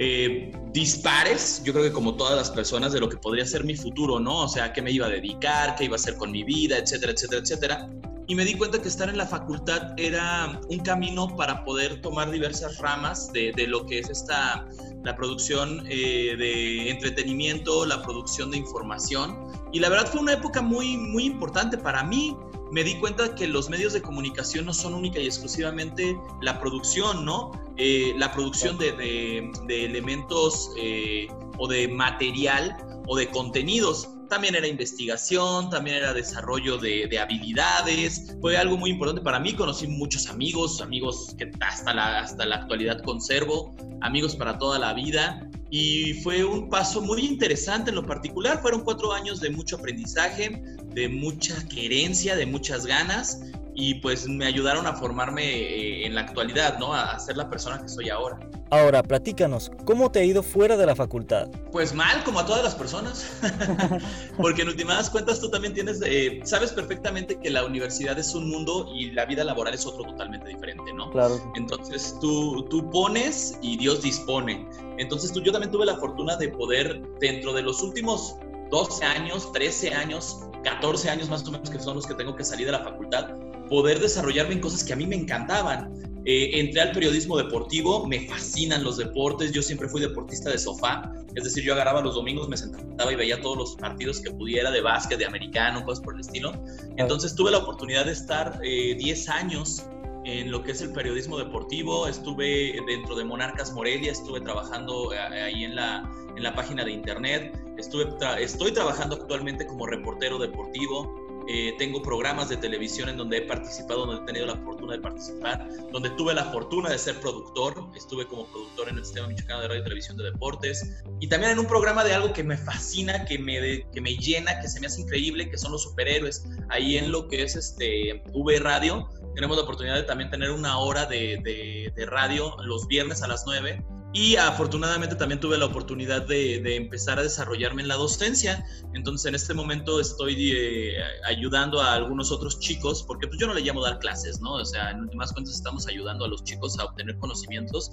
eh, 0.00 0.50
dispares, 0.72 1.62
yo 1.64 1.72
creo 1.72 1.84
que 1.84 1.92
como 1.92 2.16
todas 2.16 2.34
las 2.34 2.50
personas, 2.50 2.92
de 2.92 2.98
lo 2.98 3.08
que 3.08 3.16
podría 3.16 3.46
ser 3.46 3.62
mi 3.62 3.76
futuro, 3.76 4.18
¿no? 4.18 4.40
O 4.40 4.48
sea, 4.48 4.72
qué 4.72 4.82
me 4.82 4.90
iba 4.90 5.06
a 5.06 5.10
dedicar, 5.10 5.76
qué 5.76 5.84
iba 5.84 5.94
a 5.94 6.00
hacer 6.00 6.16
con 6.16 6.32
mi 6.32 6.42
vida, 6.42 6.78
etcétera, 6.78 7.12
etcétera, 7.12 7.42
etcétera. 7.42 7.90
Y 8.28 8.34
me 8.34 8.44
di 8.44 8.54
cuenta 8.54 8.80
que 8.80 8.88
estar 8.88 9.08
en 9.08 9.18
la 9.18 9.26
facultad 9.26 9.94
era 9.96 10.60
un 10.68 10.78
camino 10.80 11.36
para 11.36 11.64
poder 11.64 12.00
tomar 12.00 12.30
diversas 12.30 12.78
ramas 12.78 13.32
de, 13.32 13.52
lo 13.66 13.84
que 13.86 13.98
es 13.98 14.10
esta, 14.10 14.66
la 15.04 15.16
producción 15.16 15.84
eh, 15.88 16.36
de 16.38 16.90
entretenimiento, 16.90 17.84
la 17.84 18.02
producción 18.02 18.50
de 18.50 18.58
información. 18.58 19.36
Y 19.72 19.80
la 19.80 19.88
verdad 19.88 20.06
fue 20.10 20.20
una 20.20 20.34
época 20.34 20.62
muy, 20.62 20.96
muy 20.96 21.24
importante 21.24 21.76
para 21.76 22.04
mí 22.04 22.36
me 22.72 22.82
di 22.82 22.94
cuenta 22.94 23.34
que 23.34 23.46
los 23.46 23.68
medios 23.68 23.92
de 23.92 24.00
comunicación 24.00 24.64
no 24.64 24.72
son 24.72 24.94
única 24.94 25.20
y 25.20 25.26
exclusivamente 25.26 26.16
la 26.40 26.58
producción, 26.58 27.22
¿no? 27.22 27.52
Eh, 27.76 28.14
la 28.16 28.32
producción 28.32 28.78
de, 28.78 29.50
elementos 29.68 30.70
eh, 30.78 31.28
o 31.58 31.68
de 31.68 31.86
material 31.88 32.74
o 33.06 33.16
de 33.16 33.28
contenidos. 33.28 34.08
También 34.32 34.54
era 34.54 34.66
investigación, 34.66 35.68
también 35.68 35.96
era 35.96 36.14
desarrollo 36.14 36.78
de, 36.78 37.18
habilidades. 37.18 38.34
Fue 38.40 38.56
algo 38.56 38.78
muy 38.78 38.88
importante 38.88 39.20
para 39.20 39.38
mí. 39.38 39.52
Conocí 39.52 39.86
muchos 39.86 40.26
amigos, 40.26 40.80
amigos 40.80 41.34
que 41.36 41.52
hasta 41.60 41.92
la, 41.92 42.20
hasta 42.20 42.46
la 42.46 42.56
actualidad 42.56 43.02
conservo, 43.02 43.76
amigos 44.00 44.34
para 44.34 44.56
toda 44.56 44.78
la 44.78 44.94
vida 44.94 45.46
y 45.70 46.14
fue 46.22 46.44
un 46.44 46.70
paso 46.70 47.02
muy 47.02 47.26
interesante 47.26 47.90
en 47.90 47.96
lo 47.96 48.06
particular. 48.06 48.62
Fueron 48.62 48.84
cuatro 48.84 49.12
años 49.12 49.38
de 49.38 49.50
mucho 49.50 49.76
aprendizaje, 49.76 50.62
de 50.94 51.10
mucha 51.10 51.68
querencia, 51.68 52.34
de 52.34 52.46
muchas 52.46 52.86
ganas 52.86 53.52
y 53.74 53.94
pues 53.96 54.28
me 54.28 54.46
ayudaron 54.46 54.86
a 54.86 54.94
formarme 54.94 55.44
eh, 55.44 56.06
en 56.06 56.14
la 56.14 56.22
actualidad, 56.22 56.78
¿no? 56.78 56.94
A 56.94 57.18
ser 57.18 57.36
la 57.36 57.48
persona 57.48 57.80
que 57.80 57.88
soy 57.88 58.10
ahora. 58.10 58.38
Ahora, 58.70 59.02
platícanos, 59.02 59.70
¿cómo 59.84 60.10
te 60.10 60.20
ha 60.20 60.24
ido 60.24 60.42
fuera 60.42 60.76
de 60.76 60.86
la 60.86 60.96
facultad? 60.96 61.48
Pues 61.70 61.92
mal, 61.92 62.24
como 62.24 62.40
a 62.40 62.46
todas 62.46 62.64
las 62.64 62.74
personas. 62.74 63.26
Porque 64.38 64.62
en 64.62 64.68
últimas 64.68 65.10
cuentas 65.10 65.40
tú 65.40 65.50
también 65.50 65.74
tienes, 65.74 66.00
eh, 66.04 66.40
sabes 66.44 66.72
perfectamente 66.72 67.38
que 67.38 67.50
la 67.50 67.64
universidad 67.64 68.18
es 68.18 68.34
un 68.34 68.48
mundo 68.48 68.90
y 68.94 69.10
la 69.10 69.26
vida 69.26 69.44
laboral 69.44 69.74
es 69.74 69.84
otro 69.84 70.04
totalmente 70.04 70.48
diferente, 70.48 70.92
¿no? 70.94 71.10
Claro. 71.10 71.38
Entonces 71.54 72.16
tú, 72.20 72.64
tú 72.70 72.88
pones 72.90 73.58
y 73.60 73.76
Dios 73.76 74.02
dispone. 74.02 74.66
Entonces 74.98 75.32
tú, 75.32 75.42
yo 75.42 75.52
también 75.52 75.70
tuve 75.70 75.84
la 75.84 75.96
fortuna 75.96 76.36
de 76.36 76.48
poder, 76.48 77.02
dentro 77.20 77.52
de 77.52 77.62
los 77.62 77.82
últimos 77.82 78.36
12 78.70 79.04
años, 79.04 79.52
13 79.52 79.92
años, 79.92 80.40
14 80.64 81.10
años 81.10 81.28
más 81.28 81.46
o 81.46 81.50
menos, 81.50 81.68
que 81.68 81.78
son 81.78 81.96
los 81.96 82.06
que 82.06 82.14
tengo 82.14 82.34
que 82.34 82.42
salir 82.44 82.66
de 82.66 82.72
la 82.72 82.82
facultad, 82.82 83.28
poder 83.72 84.00
desarrollarme 84.00 84.52
en 84.52 84.60
cosas 84.60 84.84
que 84.84 84.92
a 84.92 84.96
mí 84.96 85.06
me 85.06 85.16
encantaban. 85.16 85.94
Eh, 86.26 86.60
entré 86.60 86.82
al 86.82 86.92
periodismo 86.92 87.38
deportivo, 87.38 88.06
me 88.06 88.28
fascinan 88.28 88.84
los 88.84 88.98
deportes, 88.98 89.50
yo 89.50 89.62
siempre 89.62 89.88
fui 89.88 90.02
deportista 90.02 90.50
de 90.50 90.58
sofá, 90.58 91.10
es 91.34 91.44
decir, 91.44 91.64
yo 91.64 91.72
agarraba 91.72 92.02
los 92.02 92.14
domingos, 92.14 92.50
me 92.50 92.56
sentaba 92.58 93.10
y 93.10 93.16
veía 93.16 93.40
todos 93.40 93.56
los 93.56 93.76
partidos 93.76 94.20
que 94.20 94.30
pudiera 94.30 94.70
de 94.70 94.82
básquet, 94.82 95.18
de 95.18 95.24
americano, 95.24 95.82
cosas 95.86 96.04
por 96.04 96.14
el 96.14 96.20
estilo. 96.20 96.52
Entonces 96.98 97.34
tuve 97.34 97.50
la 97.50 97.58
oportunidad 97.58 98.04
de 98.04 98.12
estar 98.12 98.60
10 98.60 98.62
eh, 98.62 99.30
años 99.32 99.86
en 100.26 100.50
lo 100.50 100.62
que 100.62 100.72
es 100.72 100.82
el 100.82 100.92
periodismo 100.92 101.38
deportivo, 101.38 102.06
estuve 102.06 102.78
dentro 102.86 103.16
de 103.16 103.24
Monarcas 103.24 103.72
Morelia, 103.72 104.12
estuve 104.12 104.42
trabajando 104.42 105.14
eh, 105.14 105.18
ahí 105.18 105.64
en 105.64 105.76
la, 105.76 106.08
en 106.36 106.42
la 106.42 106.54
página 106.54 106.84
de 106.84 106.92
internet, 106.92 107.58
estuve 107.78 108.06
estoy 108.38 108.72
trabajando 108.72 109.16
actualmente 109.16 109.66
como 109.66 109.86
reportero 109.86 110.38
deportivo, 110.38 111.21
eh, 111.54 111.74
tengo 111.76 112.00
programas 112.00 112.48
de 112.48 112.56
televisión 112.56 113.10
en 113.10 113.18
donde 113.18 113.36
he 113.36 113.42
participado, 113.42 114.06
donde 114.06 114.22
he 114.22 114.26
tenido 114.26 114.46
la 114.46 114.56
fortuna 114.56 114.94
de 114.94 115.00
participar, 115.00 115.68
donde 115.92 116.08
tuve 116.10 116.32
la 116.32 116.46
fortuna 116.46 116.88
de 116.88 116.96
ser 116.96 117.20
productor. 117.20 117.90
Estuve 117.94 118.26
como 118.26 118.46
productor 118.46 118.88
en 118.88 118.96
el 118.96 119.04
Sistema 119.04 119.28
Michoacano 119.28 119.60
de 119.60 119.68
Radio 119.68 119.80
y 119.82 119.84
Televisión 119.84 120.16
de 120.16 120.24
Deportes. 120.24 121.02
Y 121.20 121.28
también 121.28 121.52
en 121.52 121.58
un 121.58 121.66
programa 121.66 122.04
de 122.04 122.14
algo 122.14 122.32
que 122.32 122.42
me 122.42 122.56
fascina, 122.56 123.26
que 123.26 123.38
me, 123.38 123.86
que 123.92 124.00
me 124.00 124.16
llena, 124.16 124.60
que 124.60 124.68
se 124.68 124.80
me 124.80 124.86
hace 124.86 125.02
increíble, 125.02 125.50
que 125.50 125.58
son 125.58 125.72
los 125.72 125.82
superhéroes. 125.82 126.42
Ahí 126.70 126.96
en 126.96 127.12
lo 127.12 127.28
que 127.28 127.42
es 127.42 127.54
este 127.54 128.22
V 128.32 128.58
Radio, 128.60 129.10
tenemos 129.34 129.58
la 129.58 129.64
oportunidad 129.64 129.96
de 129.96 130.04
también 130.04 130.30
tener 130.30 130.52
una 130.52 130.78
hora 130.78 131.04
de, 131.04 131.38
de, 131.44 131.92
de 131.94 132.06
radio 132.06 132.56
los 132.64 132.86
viernes 132.86 133.22
a 133.22 133.28
las 133.28 133.44
9 133.44 133.84
y 134.14 134.36
afortunadamente 134.36 135.16
también 135.16 135.40
tuve 135.40 135.56
la 135.56 135.64
oportunidad 135.64 136.26
de, 136.26 136.76
empezar 136.76 137.18
a 137.18 137.22
desarrollarme 137.22 137.82
en 137.82 137.88
la 137.88 137.94
docencia. 137.94 138.64
Entonces 138.94 139.26
en 139.26 139.34
este 139.34 139.54
momento 139.54 140.00
estoy 140.00 140.52
eh, 140.54 140.96
ayudando 141.24 141.80
a 141.80 141.94
algunos 141.94 142.30
otros 142.30 142.60
chicos, 142.60 143.02
porque 143.02 143.26
pues 143.26 143.40
yo 143.40 143.46
no 143.46 143.54
le 143.54 143.62
llamo 143.62 143.82
dar 143.82 143.98
clases, 143.98 144.40
¿no? 144.40 144.54
O 144.54 144.64
sea, 144.64 144.90
en 144.90 145.00
últimas 145.00 145.32
cuentas 145.32 145.54
estamos 145.54 145.86
ayudando 145.86 146.26
a 146.26 146.28
los 146.28 146.44
chicos 146.44 146.78
a 146.78 146.84
obtener 146.84 147.16
conocimientos 147.18 147.90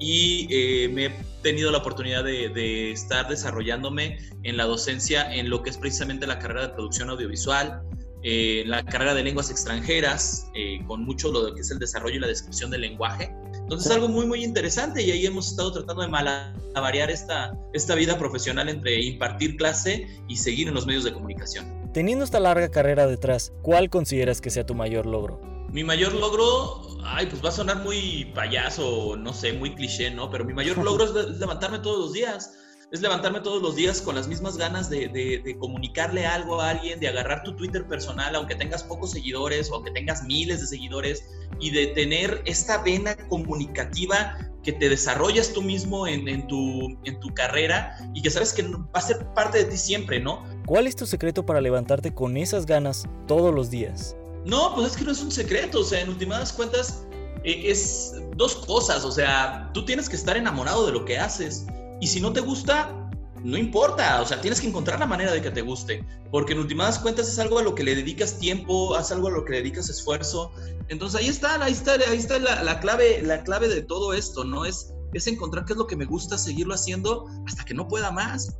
y 0.00 0.48
eh, 0.50 0.88
me 0.88 1.06
he 1.06 1.10
tenido 1.42 1.70
la 1.70 1.78
oportunidad 1.78 2.24
de, 2.24 2.48
de 2.48 2.90
estar 2.90 3.28
desarrollándome 3.28 4.18
en 4.42 4.56
la 4.56 4.64
docencia 4.64 5.32
en 5.32 5.50
lo 5.50 5.62
que 5.62 5.70
es 5.70 5.78
precisamente 5.78 6.26
la 6.26 6.40
carrera 6.40 6.62
de 6.62 6.68
producción 6.70 7.10
audiovisual, 7.10 7.80
eh, 8.24 8.64
la 8.66 8.84
carrera 8.84 9.14
de 9.14 9.22
lenguas 9.22 9.50
extranjeras, 9.50 10.50
con 10.86 11.04
mucho 11.04 11.30
lo 11.30 11.54
que 11.54 11.60
es 11.60 11.70
el 11.70 11.78
desarrollo 11.78 12.16
y 12.16 12.20
la 12.20 12.26
descripción 12.26 12.70
del 12.70 12.80
lenguaje. 12.80 13.32
Entonces 13.70 13.88
es 13.88 13.96
algo 13.96 14.08
muy, 14.08 14.26
muy 14.26 14.42
interesante 14.42 15.00
y 15.00 15.12
ahí 15.12 15.26
hemos 15.26 15.46
estado 15.46 15.70
tratando 15.70 16.02
de 16.02 16.08
malavariar 16.08 17.08
esta, 17.08 17.56
esta 17.72 17.94
vida 17.94 18.18
profesional 18.18 18.68
entre 18.68 19.00
impartir 19.00 19.56
clase 19.56 20.08
y 20.26 20.36
seguir 20.38 20.66
en 20.66 20.74
los 20.74 20.88
medios 20.88 21.04
de 21.04 21.12
comunicación. 21.12 21.88
Teniendo 21.94 22.24
esta 22.24 22.40
larga 22.40 22.68
carrera 22.68 23.06
detrás, 23.06 23.52
¿cuál 23.62 23.88
consideras 23.88 24.40
que 24.40 24.50
sea 24.50 24.66
tu 24.66 24.74
mayor 24.74 25.06
logro? 25.06 25.40
Mi 25.70 25.84
mayor 25.84 26.14
logro, 26.14 26.98
ay, 27.04 27.26
pues 27.26 27.44
va 27.44 27.50
a 27.50 27.52
sonar 27.52 27.84
muy 27.84 28.32
payaso, 28.34 29.14
no 29.16 29.32
sé, 29.32 29.52
muy 29.52 29.72
cliché, 29.76 30.10
¿no? 30.10 30.28
Pero 30.30 30.44
mi 30.44 30.52
mayor 30.52 30.76
logro 30.84 31.04
es 31.04 31.38
levantarme 31.38 31.78
todos 31.78 32.00
los 32.00 32.12
días 32.12 32.52
es 32.90 33.00
levantarme 33.00 33.40
todos 33.40 33.62
los 33.62 33.76
días 33.76 34.02
con 34.02 34.16
las 34.16 34.26
mismas 34.26 34.56
ganas 34.56 34.90
de, 34.90 35.56
comunicarle 35.60 36.26
algo 36.26 36.60
a 36.60 36.70
alguien, 36.70 36.98
de 36.98 37.08
agarrar 37.08 37.44
tu 37.44 37.54
Twitter 37.54 37.86
personal, 37.86 38.34
aunque 38.34 38.56
tengas 38.56 38.82
pocos 38.82 39.12
seguidores 39.12 39.70
o 39.70 39.76
aunque 39.76 39.92
tengas 39.92 40.24
miles 40.24 40.60
de 40.60 40.66
seguidores, 40.66 41.24
y 41.60 41.70
de 41.70 41.88
tener 41.88 42.42
esta 42.46 42.82
vena 42.82 43.16
comunicativa 43.28 44.36
que 44.62 44.72
te 44.72 44.88
desarrollas 44.88 45.52
tú 45.52 45.62
mismo 45.62 46.06
en, 46.06 46.46
tu, 46.46 46.98
en 47.04 47.20
tu 47.20 47.32
carrera 47.34 47.96
y 48.14 48.22
que 48.22 48.30
sabes 48.30 48.52
que 48.52 48.62
va 48.62 48.86
a 48.92 49.00
ser 49.00 49.24
parte 49.34 49.58
de 49.58 49.64
ti 49.64 49.76
siempre, 49.76 50.20
¿no? 50.20 50.44
¿Cuál 50.66 50.86
es 50.86 50.96
tu 50.96 51.06
secreto 51.06 51.46
para 51.46 51.60
levantarte 51.60 52.12
con 52.12 52.36
esas 52.36 52.66
ganas 52.66 53.04
todos 53.26 53.54
los 53.54 53.70
días? 53.70 54.16
No, 54.44 54.74
pues 54.74 54.92
es 54.92 54.96
que 54.96 55.04
no 55.04 55.12
es 55.12 55.22
un 55.22 55.30
secreto, 55.30 55.80
o 55.80 55.84
sea, 55.84 56.00
en 56.00 56.08
últimas 56.08 56.52
cuentas 56.52 57.06
eh, 57.44 57.62
es 57.66 58.14
dos 58.36 58.56
cosas, 58.56 59.04
o 59.04 59.12
sea, 59.12 59.70
tú 59.74 59.84
tienes 59.84 60.08
que 60.08 60.16
estar 60.16 60.36
enamorado 60.36 60.86
de 60.86 60.92
lo 60.92 61.04
que 61.04 61.18
haces 61.18 61.66
y 62.00 62.06
si 62.06 62.20
no 62.20 62.32
te 62.32 62.40
gusta, 62.40 63.10
no 63.42 63.56
importa, 63.56 64.20
o 64.20 64.26
sea, 64.26 64.40
tienes 64.40 64.60
que 64.60 64.68
encontrar 64.68 65.00
la 65.00 65.06
manera 65.06 65.32
de 65.32 65.40
que 65.40 65.50
te 65.50 65.62
guste, 65.62 66.04
porque 66.30 66.52
en 66.52 66.60
últimas 66.60 66.98
cuentas 66.98 67.28
es 67.28 67.38
algo 67.38 67.58
a 67.58 67.62
lo 67.62 67.74
que 67.74 67.84
le 67.84 67.94
dedicas 67.94 68.38
tiempo, 68.38 68.98
es 68.98 69.10
algo 69.10 69.28
a 69.28 69.30
lo 69.30 69.44
que 69.44 69.52
le 69.52 69.56
dedicas 69.58 69.88
esfuerzo. 69.88 70.52
Entonces 70.88 71.20
ahí 71.20 71.28
está, 71.28 71.62
ahí 71.62 71.72
está, 71.72 71.92
ahí 71.94 72.18
está 72.18 72.38
la, 72.38 72.80
clave, 72.80 73.22
la 73.22 73.42
clave 73.42 73.68
de 73.68 73.82
todo 73.82 74.12
esto, 74.12 74.44
¿no? 74.44 74.64
Es, 74.64 74.92
es 75.14 75.26
encontrar 75.26 75.64
qué 75.64 75.72
es 75.72 75.78
lo 75.78 75.86
que 75.86 75.96
me 75.96 76.04
gusta, 76.04 76.36
seguirlo 76.36 76.74
haciendo 76.74 77.26
hasta 77.46 77.64
que 77.64 77.74
no 77.74 77.88
pueda 77.88 78.10
más. 78.10 78.58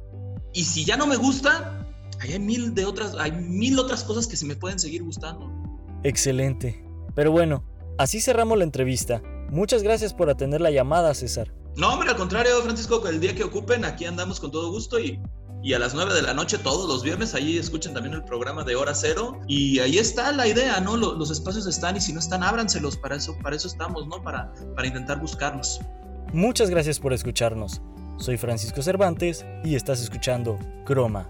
Y 0.52 0.64
si 0.64 0.84
ya 0.84 0.96
no 0.96 1.06
me 1.06 1.16
gusta, 1.16 1.86
hay 2.20 2.38
mil 2.38 2.74
de 2.74 2.84
otras, 2.84 3.14
hay 3.18 3.32
mil 3.32 3.78
otras 3.78 4.02
cosas 4.04 4.26
que 4.26 4.36
se 4.36 4.46
me 4.46 4.56
pueden 4.56 4.78
seguir 4.78 5.02
gustando. 5.02 5.50
Excelente. 6.02 6.82
Pero 7.14 7.32
bueno, 7.32 7.64
así 7.98 8.20
cerramos 8.20 8.56
la 8.56 8.64
entrevista. 8.64 9.22
Muchas 9.50 9.82
gracias 9.82 10.14
por 10.14 10.30
atender 10.30 10.60
la 10.60 10.70
llamada, 10.70 11.12
César. 11.14 11.52
No, 11.76 11.92
hombre, 11.92 12.10
al 12.10 12.16
contrario, 12.16 12.60
Francisco, 12.62 13.06
el 13.08 13.20
día 13.20 13.34
que 13.34 13.44
ocupen, 13.44 13.84
aquí 13.84 14.04
andamos 14.04 14.40
con 14.40 14.50
todo 14.50 14.70
gusto 14.70 14.98
y, 14.98 15.20
y 15.62 15.74
a 15.74 15.78
las 15.78 15.94
9 15.94 16.14
de 16.14 16.22
la 16.22 16.34
noche 16.34 16.58
todos 16.58 16.88
los 16.88 17.02
viernes, 17.02 17.34
ahí 17.34 17.58
escuchen 17.58 17.94
también 17.94 18.14
el 18.14 18.24
programa 18.24 18.64
de 18.64 18.76
Hora 18.76 18.94
Cero 18.94 19.38
y 19.46 19.78
ahí 19.78 19.98
está 19.98 20.32
la 20.32 20.46
idea, 20.46 20.80
¿no? 20.80 20.96
Los, 20.96 21.30
espacios 21.30 21.66
están 21.66 21.96
y 21.96 22.00
si 22.00 22.12
no 22.12 22.20
están, 22.20 22.42
ábranselos, 22.42 22.96
para 22.96 23.16
eso, 23.16 23.36
para 23.42 23.56
eso 23.56 23.68
estamos, 23.68 24.06
¿no? 24.06 24.22
Para, 24.22 24.52
para 24.74 24.88
intentar 24.88 25.20
buscarnos. 25.20 25.80
Muchas 26.32 26.70
gracias 26.70 26.98
por 26.98 27.12
escucharnos. 27.12 27.80
Soy 28.18 28.36
Francisco 28.36 28.82
Cervantes 28.82 29.44
y 29.64 29.74
estás 29.74 30.02
escuchando 30.02 30.58
Croma. 30.84 31.28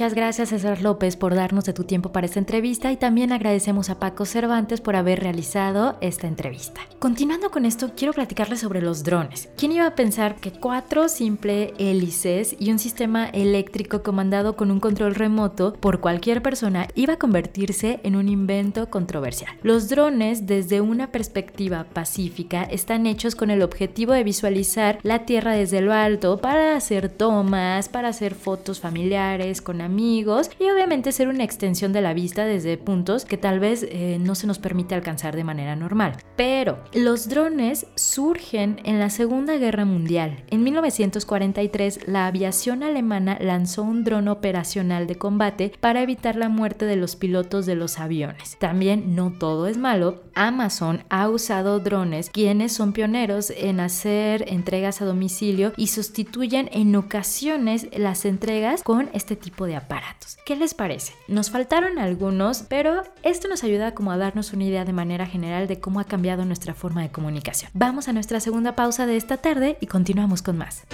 Muchas 0.00 0.14
gracias 0.14 0.48
César 0.48 0.80
López 0.80 1.16
por 1.16 1.34
darnos 1.34 1.66
de 1.66 1.74
tu 1.74 1.84
tiempo 1.84 2.10
para 2.10 2.24
esta 2.24 2.38
entrevista 2.38 2.90
y 2.90 2.96
también 2.96 3.32
agradecemos 3.32 3.90
a 3.90 3.98
Paco 3.98 4.24
Cervantes 4.24 4.80
por 4.80 4.96
haber 4.96 5.20
realizado 5.20 5.98
esta 6.00 6.26
entrevista. 6.26 6.80
Continuando 6.98 7.50
con 7.50 7.66
esto, 7.66 7.90
quiero 7.94 8.14
platicarles 8.14 8.60
sobre 8.60 8.80
los 8.80 9.04
drones. 9.04 9.50
¿Quién 9.58 9.72
iba 9.72 9.86
a 9.86 9.94
pensar 9.94 10.36
que 10.36 10.52
cuatro 10.52 11.10
simples 11.10 11.72
hélices 11.76 12.56
y 12.58 12.70
un 12.72 12.78
sistema 12.78 13.26
eléctrico 13.26 14.02
comandado 14.02 14.56
con 14.56 14.70
un 14.70 14.80
control 14.80 15.14
remoto 15.14 15.74
por 15.74 16.00
cualquier 16.00 16.40
persona 16.40 16.88
iba 16.94 17.14
a 17.14 17.18
convertirse 17.18 18.00
en 18.02 18.16
un 18.16 18.30
invento 18.30 18.88
controversial? 18.88 19.52
Los 19.62 19.90
drones, 19.90 20.46
desde 20.46 20.80
una 20.80 21.12
perspectiva 21.12 21.84
pacífica, 21.92 22.62
están 22.62 23.04
hechos 23.04 23.34
con 23.34 23.50
el 23.50 23.60
objetivo 23.60 24.14
de 24.14 24.24
visualizar 24.24 24.98
la 25.02 25.26
Tierra 25.26 25.52
desde 25.52 25.82
lo 25.82 25.92
alto 25.92 26.38
para 26.38 26.74
hacer 26.74 27.10
tomas, 27.10 27.90
para 27.90 28.08
hacer 28.08 28.34
fotos 28.34 28.80
familiares, 28.80 29.60
con 29.60 29.82
amigos 29.82 29.89
y 29.98 30.70
obviamente 30.70 31.12
ser 31.12 31.28
una 31.28 31.44
extensión 31.44 31.92
de 31.92 32.00
la 32.00 32.14
vista 32.14 32.44
desde 32.44 32.78
puntos 32.78 33.24
que 33.24 33.36
tal 33.36 33.60
vez 33.60 33.86
eh, 33.88 34.18
no 34.20 34.34
se 34.34 34.46
nos 34.46 34.58
permite 34.58 34.94
alcanzar 34.94 35.36
de 35.36 35.44
manera 35.44 35.76
normal. 35.76 36.16
Pero 36.36 36.78
los 36.92 37.28
drones 37.28 37.86
surgen 37.96 38.80
en 38.84 38.98
la 38.98 39.10
Segunda 39.10 39.56
Guerra 39.56 39.84
Mundial. 39.84 40.44
En 40.50 40.62
1943 40.62 42.08
la 42.08 42.26
aviación 42.26 42.82
alemana 42.82 43.36
lanzó 43.40 43.82
un 43.82 44.04
dron 44.04 44.28
operacional 44.28 45.06
de 45.06 45.16
combate 45.16 45.72
para 45.80 46.02
evitar 46.02 46.36
la 46.36 46.48
muerte 46.48 46.84
de 46.84 46.96
los 46.96 47.16
pilotos 47.16 47.66
de 47.66 47.74
los 47.74 47.98
aviones. 47.98 48.56
También 48.58 49.14
no 49.14 49.32
todo 49.32 49.66
es 49.66 49.76
malo. 49.76 50.22
Amazon 50.34 51.04
ha 51.08 51.28
usado 51.28 51.80
drones 51.80 52.30
quienes 52.30 52.72
son 52.72 52.92
pioneros 52.92 53.50
en 53.50 53.80
hacer 53.80 54.44
entregas 54.48 55.02
a 55.02 55.04
domicilio 55.04 55.72
y 55.76 55.88
sustituyen 55.88 56.68
en 56.72 56.94
ocasiones 56.96 57.88
las 57.96 58.24
entregas 58.24 58.82
con 58.82 59.10
este 59.12 59.36
tipo 59.36 59.66
de 59.66 59.69
aparatos. 59.76 60.36
¿Qué 60.44 60.56
les 60.56 60.74
parece? 60.74 61.14
Nos 61.28 61.50
faltaron 61.50 61.98
algunos, 61.98 62.64
pero 62.68 63.02
esto 63.22 63.48
nos 63.48 63.64
ayuda 63.64 63.94
como 63.94 64.12
a 64.12 64.16
darnos 64.16 64.52
una 64.52 64.64
idea 64.64 64.84
de 64.84 64.92
manera 64.92 65.26
general 65.26 65.66
de 65.66 65.80
cómo 65.80 66.00
ha 66.00 66.04
cambiado 66.04 66.44
nuestra 66.44 66.74
forma 66.74 67.02
de 67.02 67.10
comunicación. 67.10 67.70
Vamos 67.74 68.08
a 68.08 68.12
nuestra 68.12 68.40
segunda 68.40 68.74
pausa 68.76 69.06
de 69.06 69.16
esta 69.16 69.36
tarde 69.36 69.78
y 69.80 69.86
continuamos 69.86 70.42
con 70.42 70.58
más. 70.58 70.84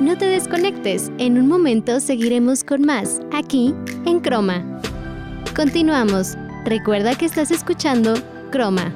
No 0.00 0.16
te 0.16 0.26
desconectes, 0.26 1.10
en 1.18 1.38
un 1.38 1.48
momento 1.48 1.98
seguiremos 2.00 2.62
con 2.62 2.82
más, 2.82 3.20
aquí 3.32 3.74
en 4.06 4.20
Croma. 4.20 4.80
Continuamos. 5.56 6.36
Recuerda 6.64 7.16
que 7.16 7.24
estás 7.24 7.50
escuchando 7.50 8.14
Croma. 8.52 8.92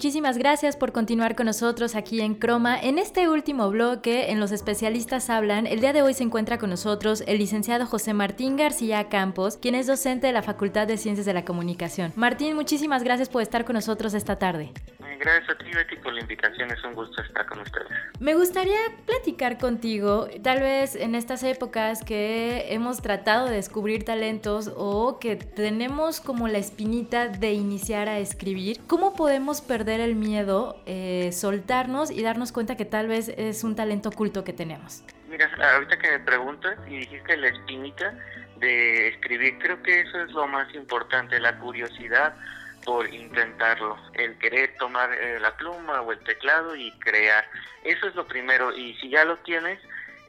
Muchísimas 0.00 0.38
gracias 0.38 0.78
por 0.78 0.92
continuar 0.92 1.36
con 1.36 1.44
nosotros 1.44 1.94
aquí 1.94 2.22
en 2.22 2.34
Croma. 2.34 2.80
En 2.80 2.98
este 2.98 3.28
último 3.28 3.68
bloque, 3.68 4.30
en 4.30 4.40
Los 4.40 4.50
Especialistas 4.50 5.28
Hablan, 5.28 5.66
el 5.66 5.80
día 5.80 5.92
de 5.92 6.00
hoy 6.00 6.14
se 6.14 6.22
encuentra 6.22 6.56
con 6.56 6.70
nosotros 6.70 7.22
el 7.26 7.36
licenciado 7.36 7.84
José 7.84 8.14
Martín 8.14 8.56
García 8.56 9.10
Campos, 9.10 9.58
quien 9.58 9.74
es 9.74 9.86
docente 9.86 10.28
de 10.28 10.32
la 10.32 10.42
Facultad 10.42 10.86
de 10.86 10.96
Ciencias 10.96 11.26
de 11.26 11.34
la 11.34 11.44
Comunicación. 11.44 12.14
Martín, 12.16 12.54
muchísimas 12.54 13.02
gracias 13.02 13.28
por 13.28 13.42
estar 13.42 13.66
con 13.66 13.74
nosotros 13.74 14.14
esta 14.14 14.36
tarde. 14.36 14.72
Gracias 15.20 15.50
a 15.50 15.58
ti, 15.58 15.70
Betty, 15.70 15.96
por 15.96 16.14
la 16.14 16.20
invitación. 16.22 16.70
Es 16.70 16.82
un 16.82 16.94
gusto 16.94 17.20
estar 17.20 17.44
con 17.44 17.60
ustedes. 17.60 17.88
Me 18.20 18.34
gustaría 18.34 18.78
platicar 19.04 19.58
contigo, 19.58 20.28
tal 20.42 20.60
vez 20.60 20.96
en 20.96 21.14
estas 21.14 21.42
épocas 21.42 22.02
que 22.02 22.72
hemos 22.72 23.02
tratado 23.02 23.46
de 23.46 23.56
descubrir 23.56 24.06
talentos 24.06 24.72
o 24.74 25.18
que 25.20 25.36
tenemos 25.36 26.22
como 26.22 26.48
la 26.48 26.56
espinita 26.56 27.28
de 27.28 27.52
iniciar 27.52 28.08
a 28.08 28.18
escribir, 28.18 28.80
¿cómo 28.86 29.14
podemos 29.14 29.60
perder 29.60 30.00
el 30.00 30.14
miedo, 30.14 30.82
eh, 30.86 31.32
soltarnos 31.32 32.10
y 32.10 32.22
darnos 32.22 32.50
cuenta 32.50 32.78
que 32.78 32.86
tal 32.86 33.06
vez 33.06 33.28
es 33.28 33.62
un 33.62 33.76
talento 33.76 34.08
oculto 34.08 34.42
que 34.42 34.54
tenemos? 34.54 35.04
Mira, 35.28 35.50
ahorita 35.74 35.98
que 35.98 36.12
me 36.12 36.20
preguntas 36.20 36.78
y 36.88 36.96
dijiste 36.96 37.36
la 37.36 37.48
espinita 37.48 38.14
de 38.56 39.08
escribir, 39.08 39.58
creo 39.58 39.82
que 39.82 40.00
eso 40.00 40.22
es 40.22 40.32
lo 40.32 40.46
más 40.48 40.74
importante, 40.74 41.38
la 41.40 41.58
curiosidad 41.58 42.34
por 42.84 43.12
intentarlo, 43.12 43.96
el 44.14 44.38
querer 44.38 44.74
tomar 44.78 45.12
eh, 45.12 45.38
la 45.40 45.56
pluma 45.56 46.00
o 46.02 46.12
el 46.12 46.18
teclado 46.20 46.74
y 46.76 46.90
crear. 46.98 47.48
Eso 47.84 48.08
es 48.08 48.14
lo 48.14 48.26
primero 48.26 48.76
y 48.76 48.94
si 48.96 49.10
ya 49.10 49.24
lo 49.24 49.36
tienes, 49.38 49.78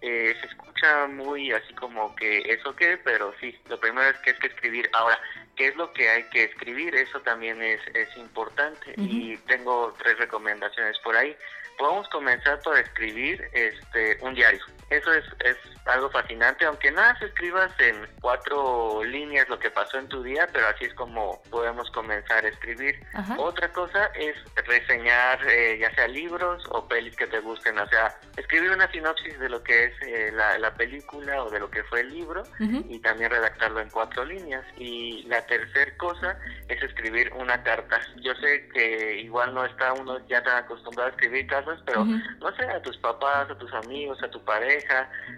eh, 0.02 0.36
se 0.40 0.48
escucha 0.48 1.08
muy 1.08 1.52
así 1.52 1.74
como 1.76 2.16
que 2.16 2.40
eso 2.52 2.76
qué, 2.76 2.98
pero 2.98 3.34
sí, 3.40 3.58
lo 3.70 3.80
primero 3.80 4.10
es 4.10 4.18
que 4.18 4.32
es 4.32 4.40
que 4.40 4.48
escribir. 4.48 4.90
Ahora, 4.94 5.20
¿qué 5.56 5.68
es 5.68 5.76
lo 5.76 5.94
que 5.94 6.10
hay 6.10 6.24
que 6.30 6.46
escribir? 6.46 6.96
Eso 6.96 7.20
también 7.22 7.62
es, 7.62 7.80
es 7.94 8.10
importante 8.18 8.94
y 8.98 9.38
tengo 9.48 9.96
tres 10.02 10.18
recomendaciones 10.18 10.98
por 11.00 11.16
ahí. 11.16 11.36
Podemos 11.78 12.08
comenzar 12.10 12.60
por 12.62 12.78
escribir 12.78 13.48
este 13.54 14.18
un 14.22 14.34
diario. 14.34 14.64
Eso 14.92 15.14
es, 15.14 15.24
es 15.40 15.58
algo 15.86 16.10
fascinante, 16.10 16.66
aunque 16.66 16.92
nada 16.92 17.18
se 17.18 17.26
escribas 17.26 17.72
en 17.80 18.08
cuatro 18.22 19.04
líneas 19.04 19.48
lo 19.50 19.58
que 19.58 19.72
pasó 19.72 19.98
en 19.98 20.08
tu 20.08 20.22
día, 20.22 20.48
pero 20.52 20.68
así 20.68 20.86
es 20.86 20.94
como 20.94 21.42
podemos 21.50 21.90
comenzar 21.92 22.46
a 22.46 22.50
escribir. 22.50 23.00
Otra 23.38 23.72
cosa 23.72 24.08
es 24.16 24.36
reseñar 24.68 25.40
eh, 25.48 25.78
ya 25.80 25.94
sea 25.96 26.08
libros 26.08 26.64
o 26.72 26.88
pelis 26.88 27.16
que 27.16 27.28
te 27.28 27.40
gusten, 27.40 27.80
o 27.80 27.88
sea, 27.88 28.16
escribir 28.38 28.72
una 28.72 28.92
sinopsis 28.92 29.40
de 29.40 29.50
lo 29.50 29.64
que 29.64 29.86
es 29.86 29.94
eh, 30.02 30.32
la, 30.34 30.60
la, 30.60 30.74
película 30.76 31.44
o 31.44 31.50
de 31.50 31.60
lo 31.60 31.70
que 31.70 31.84
fue 31.84 32.02
el 32.02 32.10
libro 32.10 32.44
y 32.60 33.00
también 33.00 33.32
redactarlo 33.32 33.80
en 33.80 33.90
cuatro 33.90 34.26
líneas. 34.26 34.66
Y 34.78 35.24
la 35.24 35.46
tercera 35.46 35.96
cosa 35.98 36.38
es 36.68 36.82
escribir 36.82 37.32
una 37.34 37.64
carta. 37.64 38.00
Yo 38.18 38.34
sé 38.36 38.68
que 38.74 39.22
igual 39.22 39.54
no 39.54 39.66
está 39.66 39.94
uno 39.94 40.20
ya 40.28 40.44
tan 40.44 40.64
acostumbrado 40.64 41.10
a 41.10 41.12
escribir 41.12 41.48
cartas, 41.48 41.80
pero 41.86 42.06
no 42.06 42.56
sé, 42.56 42.64
a 42.64 42.82
tus 42.82 42.98
papás, 42.98 43.50
a 43.50 43.58
tus 43.58 43.72
amigos, 43.74 44.22
a 44.24 44.30
tu 44.30 44.44
pareja, 44.44 44.81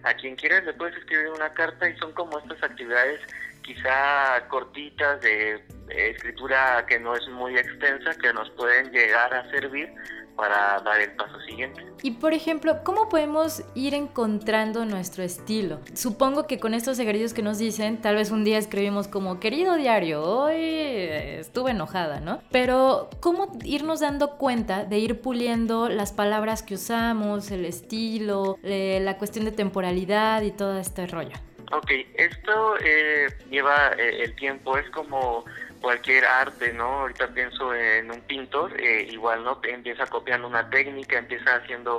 a 0.03 0.13
quien 0.15 0.36
quieras 0.36 0.63
le 0.63 0.73
puedes 0.73 0.95
escribir 0.97 1.29
una 1.29 1.53
carta 1.53 1.89
y 1.89 1.97
son 1.97 2.12
como 2.13 2.39
estas 2.39 2.62
actividades 2.63 3.19
quizá 3.63 4.45
cortitas 4.49 5.21
de, 5.21 5.63
escritura 5.89 6.86
que 6.88 6.99
no 6.99 7.15
es 7.15 7.27
muy 7.29 7.58
extensa 7.58 8.12
que 8.21 8.34
nos 8.34 8.49
pueden 8.51 8.91
llegar 8.91 9.34
a 9.34 9.49
servir 9.51 9.93
para 10.36 10.80
dar 10.80 11.00
el 11.02 11.12
paso 11.12 11.39
siguiente. 11.41 11.86
Y 12.02 12.12
por 12.12 12.34
ejemplo, 12.34 12.84
¿cómo 12.84 13.10
podemos 13.10 13.63
ir 13.76 13.93
encontrando 13.93 14.86
nuestro 14.86 15.24
estilo? 15.24 15.80
Supongo 15.93 16.48
que 16.48 16.60
con 16.60 16.74
estos 16.74 17.00
ejercicios 17.00 17.34
que 17.34 17.41
nos 17.41 17.58
dicen, 17.58 18.02
tal 18.02 18.15
vez 18.15 18.32
un 18.32 18.43
día 18.43 18.58
escribimos 18.58 19.08
como, 19.08 19.39
querido 19.39 19.76
diario, 19.76 20.24
hoy 20.24 20.58
estuve 20.58 21.72
enojada, 21.72 22.19
¿no? 22.19 22.41
Pero 22.52 23.10
¿cómo 23.19 23.58
irnos 23.63 24.00
dando 24.00 24.38
cuenta 24.38 24.86
de 24.86 25.00
ir 25.00 25.22
puliendo 25.22 25.89
las 25.89 26.12
palabras 26.12 26.63
que 26.63 26.76
usamos, 26.76 27.52
el 27.52 27.65
estilo, 27.65 28.58
eh, 28.63 29.00
la 29.02 29.17
cuestión 29.17 29.46
de 29.46 29.52
temporalidad 29.52 30.41
y 30.41 30.52
todo 30.52 30.78
este 30.78 31.08
rollo? 31.08 31.36
Ok, 31.72 31.89
esto 32.15 32.76
eh, 32.84 33.28
lleva 33.50 33.93
eh, 33.98 34.24
el 34.24 34.36
tiempo, 34.36 34.78
es 34.78 34.88
como 34.91 35.43
cualquier 35.84 36.24
arte, 36.24 36.72
¿no? 36.72 37.02
Ahorita 37.02 37.28
pienso 37.28 37.76
en 37.76 38.10
un 38.10 38.22
pintor, 38.22 38.72
eh, 38.80 39.06
igual, 39.12 39.43
¿no? 39.43 39.60
Empieza 39.63 40.06
copiando 40.08 40.48
una 40.48 40.69
técnica, 40.69 41.17
empieza 41.17 41.56
haciendo 41.58 41.98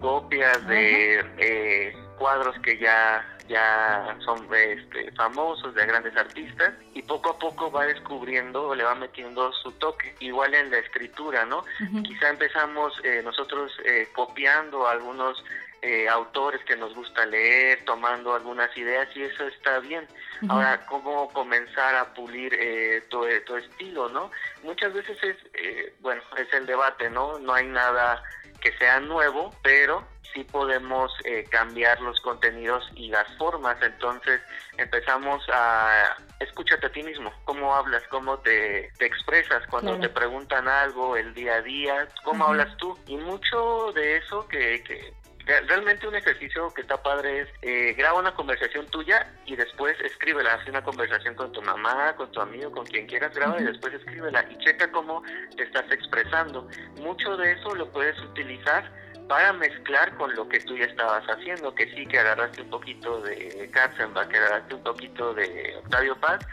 copias 0.00 0.66
de 0.66 1.94
cuadros 2.18 2.58
que 2.60 2.78
ya 2.78 3.24
ya 3.46 4.16
son 4.24 4.48
este, 4.52 5.12
famosos, 5.12 5.72
de 5.74 5.86
grandes 5.86 6.16
artistas, 6.16 6.72
y 6.94 7.02
poco 7.02 7.30
a 7.30 7.38
poco 7.38 7.70
va 7.70 7.84
descubriendo 7.84 8.68
o 8.68 8.74
le 8.74 8.82
va 8.82 8.94
metiendo 8.94 9.52
su 9.52 9.70
toque. 9.72 10.14
Igual 10.18 10.54
en 10.54 10.70
la 10.70 10.78
escritura, 10.78 11.44
¿no? 11.44 11.62
Quizá 12.02 12.30
empezamos 12.30 13.00
nosotros 13.22 13.70
copiando 14.14 14.88
algunos 14.88 15.44
eh, 15.82 16.08
autores 16.08 16.62
que 16.64 16.76
nos 16.76 16.94
gusta 16.94 17.26
leer, 17.26 17.84
tomando 17.84 18.34
algunas 18.34 18.74
ideas 18.76 19.08
y 19.14 19.22
eso 19.22 19.46
está 19.46 19.78
bien. 19.80 20.06
Ahora, 20.48 20.84
¿cómo 20.86 21.32
comenzar 21.32 21.94
a 21.94 22.12
pulir 22.14 22.52
eh, 22.54 23.02
tu, 23.08 23.24
estilo, 23.24 24.08
no? 24.08 24.30
Muchas 24.62 24.92
veces 24.92 25.16
es, 25.22 25.36
eh, 25.54 25.94
bueno, 26.00 26.22
es 26.36 26.52
el 26.52 26.66
debate, 26.66 27.10
¿no? 27.10 27.38
No 27.38 27.54
hay 27.54 27.66
nada 27.66 28.22
que 28.60 28.72
sea 28.78 29.00
nuevo, 29.00 29.54
pero 29.62 30.06
sí 30.36 30.44
podemos 30.44 31.12
eh, 31.24 31.44
cambiar 31.50 32.00
los 32.00 32.20
contenidos 32.20 32.88
y 32.94 33.08
las 33.08 33.26
formas. 33.36 33.76
Entonces 33.82 34.40
empezamos 34.76 35.42
a 35.52 36.16
escúchate 36.40 36.86
a 36.86 36.92
ti 36.92 37.02
mismo, 37.02 37.32
cómo 37.44 37.74
hablas, 37.74 38.02
cómo 38.10 38.38
te, 38.40 38.86
expresas 39.00 39.66
cuando 39.68 39.98
te 39.98 40.08
preguntan 40.10 40.68
algo 40.68 41.16
el 41.16 41.32
día 41.32 41.54
a 41.54 41.62
día, 41.62 42.08
cómo 42.24 42.44
hablas 42.44 42.76
tú. 42.76 42.98
Y 43.06 43.16
mucho 43.16 43.92
de 43.94 44.18
eso 44.18 44.46
que, 44.48 44.82
que 44.84 45.14
realmente 45.46 46.08
un 46.08 46.14
ejercicio 46.16 46.72
que 46.74 46.82
está 46.82 47.02
padre 47.02 47.42
es 47.42 47.48
eh, 47.62 47.94
graba 47.96 48.18
una 48.18 48.34
conversación 48.34 48.86
tuya 48.86 49.32
y 49.46 49.54
después 49.54 49.96
escríbela, 50.00 50.54
haz 50.54 50.68
una 50.68 50.82
conversación 50.82 51.34
con 51.34 51.52
tu 51.52 51.62
mamá, 51.62 52.14
con 52.16 52.30
tu 52.32 52.40
amigo, 52.40 52.70
con 52.72 52.84
quien 52.84 53.06
quieras, 53.06 53.34
graba 53.34 53.60
y 53.60 53.64
después 53.64 53.94
escríbela 53.94 54.44
y 54.50 54.58
checa 54.58 54.90
cómo 54.90 55.22
te 55.56 55.62
estás 55.62 55.90
expresando. 55.92 56.68
Mucho 57.00 57.36
de 57.36 57.52
eso 57.52 57.74
lo 57.74 57.90
puedes 57.92 58.18
utilizar 58.20 58.90
para 59.28 59.52
mezclar 59.52 60.16
con 60.16 60.34
lo 60.34 60.48
que 60.48 60.60
tú 60.60 60.76
ya 60.76 60.84
estabas 60.84 61.24
haciendo, 61.24 61.74
que 61.74 61.92
sí, 61.94 62.06
que 62.06 62.18
agarraste 62.18 62.62
un 62.62 62.70
poquito 62.70 63.20
de 63.22 63.68
Katzenbach, 63.72 64.28
que 64.28 64.36
agarraste 64.36 64.74
un 64.74 64.82
poquito 64.82 65.34
de 65.34 65.74
Octavio 65.78 66.16
Paz, 66.20 66.46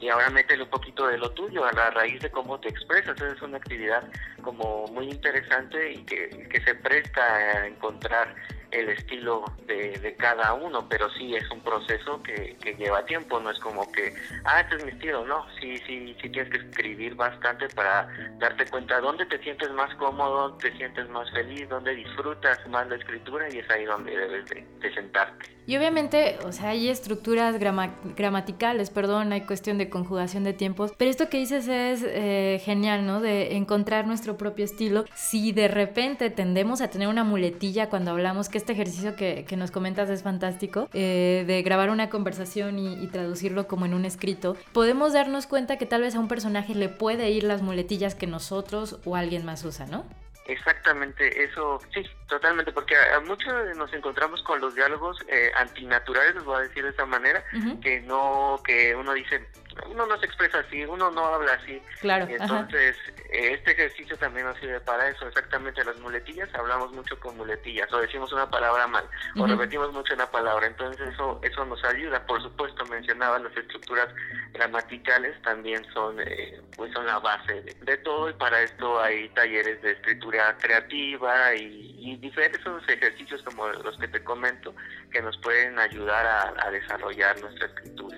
y 0.00 0.08
ahora 0.08 0.30
métele 0.30 0.64
un 0.64 0.70
poquito 0.70 1.06
de 1.06 1.18
lo 1.18 1.30
tuyo, 1.30 1.64
a 1.64 1.72
la 1.72 1.90
raíz 1.90 2.20
de 2.20 2.30
cómo 2.30 2.60
te 2.60 2.68
expresas. 2.68 3.16
Esa 3.16 3.32
es 3.32 3.42
una 3.42 3.56
actividad 3.56 4.08
como 4.42 4.86
muy 4.88 5.08
interesante 5.08 5.92
y 5.92 6.04
que, 6.04 6.46
que 6.50 6.60
se 6.60 6.74
presta 6.74 7.22
a 7.22 7.66
encontrar 7.66 8.34
el 8.70 8.88
estilo 8.90 9.44
de, 9.66 10.14
cada 10.18 10.54
uno, 10.54 10.88
pero 10.88 11.10
sí 11.10 11.34
es 11.34 11.48
un 11.50 11.60
proceso 11.60 12.22
que, 12.22 12.56
lleva 12.78 13.04
tiempo, 13.04 13.40
no 13.40 13.50
es 13.50 13.58
como 13.60 13.90
que, 13.92 14.14
ah, 14.44 14.60
este 14.60 14.76
es 14.76 14.84
mi 14.84 14.90
estilo, 14.90 15.24
no, 15.24 15.46
sí, 15.60 15.78
sí, 15.86 16.16
sí 16.20 16.28
tienes 16.28 16.50
que 16.50 16.58
escribir 16.58 17.14
bastante 17.14 17.68
para 17.70 18.08
darte 18.38 18.66
cuenta 18.66 19.00
dónde 19.00 19.26
te 19.26 19.38
sientes 19.42 19.70
más 19.70 19.94
cómodo, 19.96 20.54
te 20.54 20.76
sientes 20.76 21.08
más 21.08 21.30
feliz, 21.30 21.68
dónde 21.68 21.94
disfrutas 21.94 22.58
más 22.68 22.88
la 22.88 22.96
escritura 22.96 23.48
y 23.52 23.58
es 23.58 23.70
ahí 23.70 23.84
donde 23.84 24.16
debes 24.16 24.46
de, 24.46 24.94
sentarte. 24.94 25.46
Y 25.66 25.76
obviamente, 25.76 26.38
o 26.44 26.52
sea, 26.52 26.70
hay 26.70 26.88
estructuras 26.88 27.58
gramaticales, 27.58 28.90
perdón, 28.90 29.32
hay 29.32 29.40
cuestión 29.42 29.78
de 29.78 29.90
conjugación 29.90 30.44
de 30.44 30.52
tiempos, 30.52 30.92
pero 30.96 31.10
esto 31.10 31.28
que 31.28 31.38
dices 31.38 31.66
es 31.66 32.04
eh, 32.06 32.60
genial, 32.64 33.04
¿no? 33.04 33.20
De 33.20 33.56
encontrar 33.56 34.06
nuestro 34.06 34.36
propio 34.36 34.64
estilo. 34.64 35.04
Si 35.14 35.50
de 35.50 35.66
repente 35.66 36.30
tendemos 36.30 36.80
a 36.80 36.88
tener 36.88 37.08
una 37.08 37.24
muletilla 37.24 37.88
cuando 37.88 38.12
hablamos, 38.12 38.48
que 38.48 38.55
este 38.56 38.72
ejercicio 38.72 39.16
que, 39.16 39.44
que 39.46 39.56
nos 39.56 39.70
comentas 39.70 40.10
es 40.10 40.22
fantástico, 40.22 40.88
eh, 40.92 41.44
de 41.46 41.62
grabar 41.62 41.90
una 41.90 42.10
conversación 42.10 42.78
y, 42.78 43.02
y 43.02 43.06
traducirlo 43.08 43.66
como 43.66 43.86
en 43.86 43.94
un 43.94 44.04
escrito, 44.04 44.56
podemos 44.72 45.12
darnos 45.12 45.46
cuenta 45.46 45.78
que 45.78 45.86
tal 45.86 46.02
vez 46.02 46.14
a 46.14 46.20
un 46.20 46.28
personaje 46.28 46.74
le 46.74 46.88
puede 46.88 47.30
ir 47.30 47.44
las 47.44 47.62
muletillas 47.62 48.14
que 48.14 48.26
nosotros 48.26 48.98
o 49.04 49.16
alguien 49.16 49.44
más 49.44 49.64
usa, 49.64 49.86
¿no? 49.86 50.04
Exactamente, 50.48 51.42
eso 51.42 51.80
sí, 51.92 52.04
totalmente, 52.28 52.70
porque 52.70 52.94
a, 52.96 53.18
muchos 53.20 53.52
nos 53.76 53.92
encontramos 53.92 54.42
con 54.44 54.60
los 54.60 54.76
diálogos 54.76 55.18
eh, 55.26 55.50
antinaturales, 55.56 56.36
les 56.36 56.44
voy 56.44 56.56
a 56.56 56.60
decir 56.60 56.84
de 56.84 56.90
esa 56.90 57.04
manera, 57.04 57.42
que 57.82 58.00
no, 58.02 58.60
que 58.64 58.94
uno 58.94 59.12
dice, 59.12 59.44
uno 59.90 60.06
no 60.06 60.18
se 60.18 60.26
expresa 60.26 60.58
así, 60.60 60.84
uno 60.84 61.10
no 61.10 61.26
habla 61.26 61.52
así. 61.54 61.80
Claro. 62.00 62.26
entonces, 62.28 62.96
este 63.30 63.72
ejercicio 63.72 64.16
también 64.16 64.46
nos 64.46 64.58
sirve 64.58 64.80
para 64.80 65.08
eso, 65.08 65.26
exactamente 65.26 65.84
las 65.84 65.98
muletillas, 65.98 66.48
hablamos 66.54 66.92
mucho 66.92 67.18
con 67.20 67.36
muletillas, 67.36 67.92
o 67.92 68.00
decimos 68.00 68.32
una 68.32 68.48
palabra 68.50 68.86
mal, 68.86 69.04
o 69.36 69.46
repetimos 69.46 69.92
mucho 69.92 70.14
una 70.14 70.30
palabra, 70.30 70.66
entonces 70.66 71.08
eso, 71.08 71.40
eso 71.42 71.64
nos 71.64 71.82
ayuda, 71.84 72.24
por 72.26 72.42
supuesto, 72.42 72.84
mencionaba 72.86 73.38
las 73.38 73.56
estructuras 73.56 74.08
gramaticales, 74.52 75.40
también 75.42 75.84
son, 75.92 76.20
eh, 76.20 76.60
pues 76.76 76.92
son 76.92 77.06
la 77.06 77.18
base 77.18 77.62
de, 77.62 77.96
todo, 77.98 78.30
y 78.30 78.34
para 78.34 78.62
esto 78.62 79.00
hay 79.00 79.28
talleres 79.30 79.80
de 79.82 79.92
escritura 79.92 80.56
creativa 80.58 81.54
y, 81.54 81.96
y 81.98 82.16
diferentes 82.16 82.60
ejercicios 82.88 83.42
como 83.42 83.68
los 83.68 83.96
que 83.98 84.08
te 84.08 84.22
comento, 84.22 84.74
que 85.10 85.20
nos 85.22 85.36
pueden 85.38 85.78
ayudar 85.78 86.54
a 86.58 86.70
desarrollar 86.70 87.40
nuestra 87.40 87.66
escritura. 87.66 88.16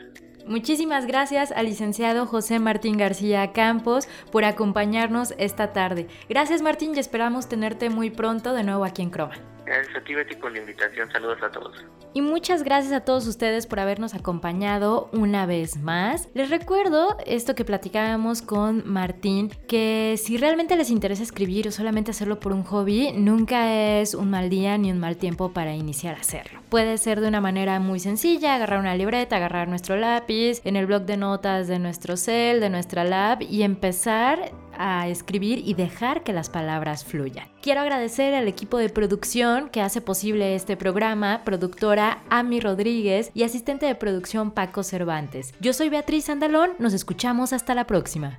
Muchísimas 0.48 1.06
gracias 1.06 1.52
al 1.52 1.66
licenciado 1.66 2.24
José 2.24 2.58
Martín 2.58 2.96
García 2.96 3.52
Campos 3.52 4.08
por 4.32 4.44
acompañarnos 4.44 5.34
esta 5.36 5.74
tarde. 5.74 6.08
Gracias 6.30 6.62
Martín 6.62 6.92
y 6.96 6.98
esperamos 6.98 7.50
tenerte 7.50 7.90
muy 7.90 8.08
pronto 8.08 8.54
de 8.54 8.64
nuevo 8.64 8.84
aquí 8.86 9.02
en 9.02 9.10
Croma. 9.10 9.57
Gracias 9.68 9.96
a 9.96 10.00
ti 10.00 10.14
Betty 10.14 10.34
por 10.36 10.50
la 10.50 10.60
invitación, 10.60 11.10
saludos 11.12 11.42
a 11.42 11.50
todos. 11.50 11.84
Y 12.14 12.22
muchas 12.22 12.62
gracias 12.62 12.94
a 12.94 13.04
todos 13.04 13.26
ustedes 13.26 13.66
por 13.66 13.80
habernos 13.80 14.14
acompañado 14.14 15.10
una 15.12 15.44
vez 15.44 15.76
más. 15.76 16.28
Les 16.32 16.48
recuerdo 16.48 17.18
esto 17.26 17.54
que 17.54 17.66
platicábamos 17.66 18.40
con 18.40 18.82
Martín, 18.90 19.50
que 19.68 20.14
si 20.16 20.38
realmente 20.38 20.74
les 20.74 20.90
interesa 20.90 21.22
escribir 21.22 21.68
o 21.68 21.70
solamente 21.70 22.12
hacerlo 22.12 22.40
por 22.40 22.52
un 22.52 22.62
hobby, 22.62 23.12
nunca 23.12 24.00
es 24.00 24.14
un 24.14 24.30
mal 24.30 24.48
día 24.48 24.78
ni 24.78 24.90
un 24.90 24.98
mal 24.98 25.18
tiempo 25.18 25.52
para 25.52 25.74
iniciar 25.74 26.16
a 26.16 26.20
hacerlo. 26.20 26.60
Puede 26.70 26.96
ser 26.96 27.20
de 27.20 27.28
una 27.28 27.42
manera 27.42 27.78
muy 27.78 28.00
sencilla, 28.00 28.54
agarrar 28.54 28.80
una 28.80 28.96
libreta, 28.96 29.36
agarrar 29.36 29.68
nuestro 29.68 29.96
lápiz, 29.96 30.62
en 30.64 30.76
el 30.76 30.86
blog 30.86 31.02
de 31.02 31.18
notas 31.18 31.68
de 31.68 31.78
nuestro 31.78 32.16
cel, 32.16 32.60
de 32.60 32.70
nuestra 32.70 33.04
lab 33.04 33.42
y 33.42 33.62
empezar 33.62 34.50
a 34.78 35.08
escribir 35.08 35.62
y 35.64 35.74
dejar 35.74 36.22
que 36.22 36.32
las 36.32 36.50
palabras 36.50 37.04
fluyan. 37.04 37.48
Quiero 37.60 37.80
agradecer 37.80 38.34
al 38.34 38.48
equipo 38.48 38.78
de 38.78 38.88
producción 38.88 39.68
que 39.68 39.80
hace 39.80 40.00
posible 40.00 40.54
este 40.54 40.76
programa, 40.76 41.42
productora 41.44 42.22
Ami 42.30 42.60
Rodríguez 42.60 43.30
y 43.34 43.42
asistente 43.42 43.86
de 43.86 43.94
producción 43.94 44.50
Paco 44.52 44.82
Cervantes. 44.82 45.52
Yo 45.60 45.72
soy 45.72 45.88
Beatriz 45.88 46.28
Andalón, 46.28 46.70
nos 46.78 46.94
escuchamos 46.94 47.52
hasta 47.52 47.74
la 47.74 47.86
próxima. 47.86 48.38